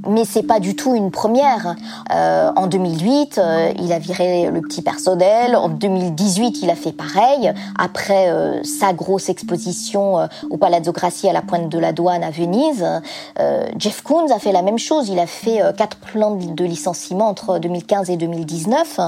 Mais 0.08 0.24
c'est 0.24 0.42
pas 0.42 0.60
du 0.60 0.76
tout 0.76 0.94
une 0.94 1.10
première. 1.10 1.76
Euh, 2.12 2.50
en 2.56 2.66
2008, 2.66 3.38
euh, 3.38 3.72
il 3.78 3.92
a 3.92 3.98
viré 3.98 4.50
le 4.50 4.60
petit 4.60 4.82
personnel. 4.82 5.56
En 5.56 5.68
2018, 5.68 6.62
il 6.62 6.70
a 6.70 6.76
fait 6.76 6.92
pareil. 6.92 7.52
Après 7.78 8.28
euh, 8.28 8.62
sa 8.62 8.92
grosse 8.92 9.28
exposition 9.28 10.18
euh, 10.18 10.26
au 10.50 10.56
Palazzo 10.56 10.92
Grassi 10.92 11.28
à 11.28 11.32
la 11.32 11.42
pointe 11.42 11.68
de 11.68 11.78
la 11.78 11.92
douane 11.92 12.22
à 12.22 12.30
Venise, 12.30 12.84
euh, 13.38 13.66
Jeff 13.78 14.02
Koons 14.02 14.30
a 14.30 14.38
fait 14.38 14.52
la 14.52 14.62
même 14.62 14.78
chose. 14.78 15.08
Il 15.08 15.18
a 15.18 15.26
fait 15.26 15.60
quatre 15.76 15.96
plans 15.96 16.36
de 16.36 16.64
licenciement 16.64 17.28
entre 17.28 17.58
2015 17.58 18.10
et 18.10 18.16
2019, 18.16 19.00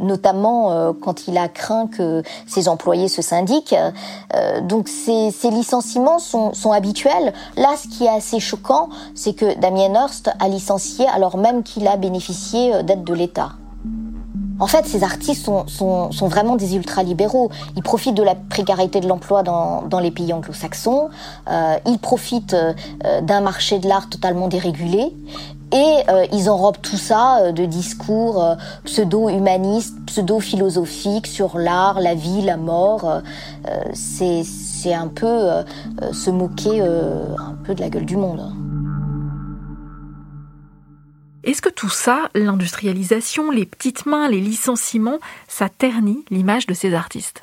notamment 0.00 0.92
quand 0.94 1.28
il 1.28 1.38
a 1.38 1.48
craint 1.48 1.86
que 1.86 2.22
ses 2.46 2.68
employés 2.68 3.08
se 3.08 3.22
syndiquent. 3.22 3.74
donc 4.62 4.88
ces, 4.88 5.30
ces 5.30 5.50
licenciements 5.50 6.18
sont, 6.18 6.52
sont 6.54 6.72
habituels. 6.72 7.32
Là, 7.56 7.74
ce 7.76 7.88
qui 7.88 8.04
est 8.04 8.08
assez 8.08 8.40
choquant, 8.40 8.88
c'est 9.14 9.34
que 9.34 9.58
Damien 9.58 9.92
Hirst 9.94 10.30
a 10.38 10.48
licencié 10.48 11.06
alors 11.06 11.36
même 11.36 11.62
qu'il 11.62 11.86
a 11.86 11.96
bénéficié 11.96 12.74
euh, 12.74 12.82
d'aide 12.82 13.04
de 13.04 13.14
l'État. 13.14 13.52
En 14.60 14.66
fait, 14.66 14.86
ces 14.86 15.04
artistes 15.04 15.48
sont, 15.68 16.08
vraiment 16.22 16.56
des 16.56 16.74
ultralibéraux. 16.74 17.48
Ils 17.76 17.82
profitent 17.82 18.16
de 18.16 18.24
la 18.24 18.34
précarité 18.34 18.98
de 18.98 19.06
l'emploi 19.06 19.44
dans, 19.44 20.00
les 20.00 20.10
pays 20.10 20.32
anglo-saxons. 20.32 21.10
Euh, 21.48 21.76
ils 21.86 22.00
profitent 22.00 22.54
euh, 22.54 23.20
d'un 23.20 23.40
marché 23.40 23.78
de 23.78 23.86
l'art 23.86 24.08
totalement 24.08 24.48
dérégulé. 24.48 25.14
Et 25.70 25.96
ils 26.32 26.48
enrobent 26.48 26.80
tout 26.80 26.96
ça 26.96 27.52
de 27.52 27.66
discours 27.66 28.42
pseudo-humanistes, 28.84 29.98
pseudo-philosophiques 30.06 31.26
sur 31.26 31.58
l'art, 31.58 32.00
la 32.00 32.14
vie, 32.14 32.40
la 32.40 32.56
mort. 32.56 33.20
C'est 33.92 34.94
un 34.94 35.08
peu 35.08 35.50
se 36.10 36.30
moquer 36.30 36.80
un 36.80 37.54
peu 37.64 37.74
de 37.74 37.82
la 37.82 37.90
gueule 37.90 38.06
du 38.06 38.16
monde. 38.16 38.50
Est-ce 41.48 41.62
que 41.62 41.70
tout 41.70 41.88
ça, 41.88 42.28
l'industrialisation, 42.34 43.50
les 43.50 43.64
petites 43.64 44.04
mains, 44.04 44.28
les 44.28 44.38
licenciements, 44.38 45.16
ça 45.48 45.70
ternit 45.70 46.22
l'image 46.28 46.66
de 46.66 46.74
ces 46.74 46.92
artistes? 46.92 47.42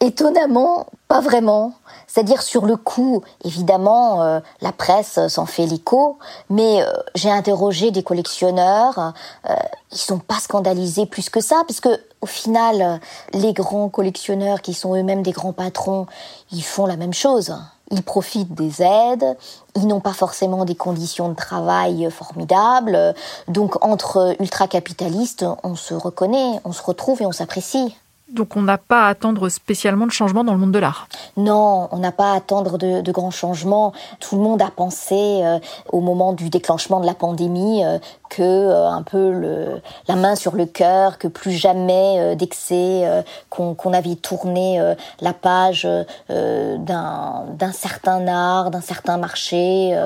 Étonnamment, 0.00 0.88
pas 1.08 1.22
vraiment. 1.22 1.72
C'est-à-dire 2.06 2.42
sur 2.42 2.66
le 2.66 2.76
coup, 2.76 3.22
évidemment, 3.42 4.22
euh, 4.22 4.40
la 4.60 4.72
presse 4.72 5.18
s'en 5.28 5.46
fait 5.46 5.64
l'écho, 5.64 6.18
mais 6.50 6.82
euh, 6.82 6.92
j'ai 7.14 7.30
interrogé 7.30 7.90
des 7.90 8.02
collectionneurs, 8.02 9.14
euh, 9.48 9.54
ils 9.90 9.96
sont 9.96 10.18
pas 10.18 10.38
scandalisés 10.38 11.06
plus 11.06 11.30
que 11.30 11.40
ça, 11.40 11.62
puisque 11.66 11.88
au 12.20 12.26
final, 12.26 13.00
les 13.32 13.54
grands 13.54 13.88
collectionneurs 13.88 14.60
qui 14.60 14.74
sont 14.74 14.94
eux-mêmes 14.94 15.22
des 15.22 15.32
grands 15.32 15.54
patrons, 15.54 16.06
ils 16.52 16.62
font 16.62 16.84
la 16.84 16.98
même 16.98 17.14
chose 17.14 17.54
ils 17.90 18.02
profitent 18.02 18.54
des 18.54 18.82
aides, 18.82 19.36
ils 19.76 19.86
n'ont 19.86 20.00
pas 20.00 20.12
forcément 20.12 20.64
des 20.64 20.74
conditions 20.74 21.28
de 21.28 21.34
travail 21.34 22.10
formidables. 22.10 23.14
Donc 23.48 23.84
entre 23.84 24.34
ultra-capitalistes, 24.40 25.44
on 25.62 25.76
se 25.76 25.94
reconnaît, 25.94 26.60
on 26.64 26.72
se 26.72 26.82
retrouve 26.82 27.22
et 27.22 27.26
on 27.26 27.32
s'apprécie. 27.32 27.96
Donc 28.32 28.56
on 28.56 28.62
n'a 28.62 28.78
pas 28.78 29.06
à 29.06 29.08
attendre 29.08 29.48
spécialement 29.48 30.06
de 30.06 30.12
changement 30.12 30.44
dans 30.44 30.52
le 30.52 30.58
monde 30.58 30.72
de 30.72 30.78
l'art. 30.78 31.08
Non, 31.36 31.88
on 31.90 31.98
n'a 31.98 32.12
pas 32.12 32.32
à 32.32 32.36
attendre 32.36 32.78
de, 32.78 33.12
grands 33.12 33.30
changements. 33.30 33.92
Tout 34.20 34.36
le 34.36 34.42
monde 34.42 34.62
a 34.62 34.70
pensé 34.70 35.14
euh, 35.14 35.58
au 35.88 36.00
moment 36.00 36.32
du 36.32 36.48
déclenchement 36.48 37.00
de 37.00 37.06
la 37.06 37.14
pandémie 37.14 37.84
euh, 37.84 37.98
que 38.28 38.42
euh, 38.42 38.88
un 38.88 39.02
peu 39.02 39.80
la 40.06 40.14
main 40.14 40.36
sur 40.36 40.54
le 40.54 40.66
cœur, 40.66 41.18
que 41.18 41.26
plus 41.26 41.52
jamais 41.52 42.36
d'excès, 42.36 43.24
qu'on 43.48 43.92
avait 43.92 44.14
tourné 44.14 44.80
la 45.20 45.32
page 45.32 45.88
d'un 46.28 47.72
certain 47.72 48.28
art, 48.28 48.70
d'un 48.70 48.80
certain 48.80 49.16
marché 49.16 49.98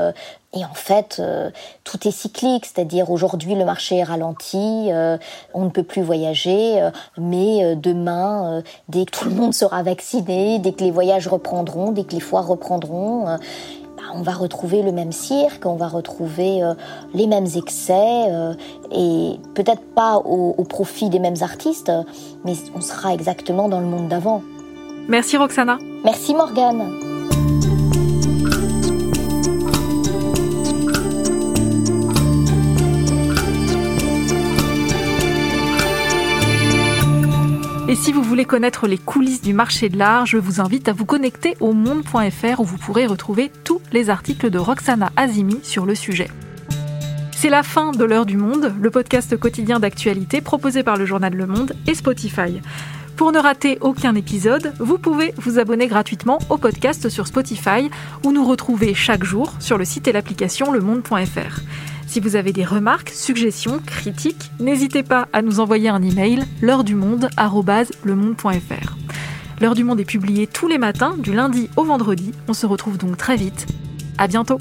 et 0.54 0.64
en 0.64 0.74
fait, 0.74 1.16
euh, 1.18 1.50
tout 1.82 2.06
est 2.06 2.12
cyclique, 2.12 2.66
c'est-à-dire 2.66 3.10
aujourd'hui 3.10 3.54
le 3.54 3.64
marché 3.64 3.96
est 3.96 4.04
ralenti, 4.04 4.88
euh, 4.92 5.18
on 5.52 5.64
ne 5.64 5.70
peut 5.70 5.82
plus 5.82 6.02
voyager, 6.02 6.80
euh, 6.80 6.90
mais 7.18 7.74
demain, 7.76 8.62
dès 8.88 9.04
que 9.04 9.10
tout 9.10 9.28
le 9.28 9.34
monde 9.34 9.52
sera 9.52 9.82
vacciné, 9.82 10.60
dès 10.60 10.72
que 10.72 10.84
les 10.84 10.92
voyages 10.92 11.26
reprendront, 11.26 11.90
dès 11.90 12.04
que 12.04 12.12
les 12.12 12.20
foires 12.20 12.46
reprendront, 12.46 13.24
bah, 13.24 14.02
on 14.14 14.22
va 14.22 14.32
retrouver 14.32 14.82
le 14.82 14.92
même 14.92 15.12
cirque, 15.12 15.66
on 15.66 15.74
va 15.74 15.88
retrouver 15.88 16.60
les 17.14 17.26
mêmes 17.26 17.48
excès, 17.56 18.28
et 18.92 19.40
peut-être 19.54 19.82
pas 19.94 20.18
au, 20.18 20.54
au 20.56 20.64
profit 20.64 21.08
des 21.08 21.18
mêmes 21.18 21.42
artistes, 21.42 21.90
mais 22.44 22.54
on 22.76 22.80
sera 22.80 23.12
exactement 23.12 23.68
dans 23.68 23.80
le 23.80 23.86
monde 23.86 24.08
d'avant. 24.08 24.42
Merci 25.08 25.36
Roxana. 25.36 25.78
Merci 26.04 26.34
Morgane. 26.34 27.13
Et 37.94 37.96
si 37.96 38.10
vous 38.10 38.24
voulez 38.24 38.44
connaître 38.44 38.88
les 38.88 38.98
coulisses 38.98 39.40
du 39.40 39.54
marché 39.54 39.88
de 39.88 39.96
l'art, 39.96 40.26
je 40.26 40.36
vous 40.36 40.60
invite 40.60 40.88
à 40.88 40.92
vous 40.92 41.04
connecter 41.04 41.56
au 41.60 41.72
monde.fr 41.74 42.58
où 42.58 42.64
vous 42.64 42.76
pourrez 42.76 43.06
retrouver 43.06 43.52
tous 43.62 43.80
les 43.92 44.10
articles 44.10 44.50
de 44.50 44.58
Roxana 44.58 45.12
Azimi 45.16 45.60
sur 45.62 45.86
le 45.86 45.94
sujet. 45.94 46.28
C'est 47.30 47.50
la 47.50 47.62
fin 47.62 47.92
de 47.92 48.02
l'heure 48.02 48.26
du 48.26 48.36
monde, 48.36 48.74
le 48.80 48.90
podcast 48.90 49.36
quotidien 49.36 49.78
d'actualité 49.78 50.40
proposé 50.40 50.82
par 50.82 50.96
le 50.96 51.06
journal 51.06 51.34
Le 51.34 51.46
Monde 51.46 51.76
et 51.86 51.94
Spotify. 51.94 52.60
Pour 53.16 53.30
ne 53.30 53.38
rater 53.38 53.78
aucun 53.80 54.16
épisode, 54.16 54.74
vous 54.80 54.98
pouvez 54.98 55.32
vous 55.36 55.60
abonner 55.60 55.86
gratuitement 55.86 56.40
au 56.50 56.56
podcast 56.56 57.08
sur 57.08 57.28
Spotify 57.28 57.92
ou 58.24 58.32
nous 58.32 58.44
retrouver 58.44 58.92
chaque 58.94 59.22
jour 59.22 59.52
sur 59.60 59.78
le 59.78 59.84
site 59.84 60.08
et 60.08 60.12
l'application 60.12 60.72
lemonde.fr. 60.72 61.60
Si 62.14 62.20
vous 62.20 62.36
avez 62.36 62.52
des 62.52 62.64
remarques, 62.64 63.10
suggestions, 63.10 63.80
critiques, 63.84 64.52
n'hésitez 64.60 65.02
pas 65.02 65.26
à 65.32 65.42
nous 65.42 65.58
envoyer 65.58 65.88
un 65.88 66.00
email 66.00 66.44
l'heure 66.62 66.84
du 66.84 66.94
monde 66.94 67.28
@lemonde.fr. 68.04 68.96
L'heure 69.60 69.74
du 69.74 69.82
monde 69.82 69.98
est 69.98 70.04
publiée 70.04 70.46
tous 70.46 70.68
les 70.68 70.78
matins 70.78 71.16
du 71.18 71.32
lundi 71.32 71.68
au 71.76 71.82
vendredi. 71.82 72.30
On 72.46 72.52
se 72.52 72.66
retrouve 72.66 72.98
donc 72.98 73.16
très 73.16 73.34
vite. 73.34 73.66
À 74.16 74.28
bientôt. 74.28 74.58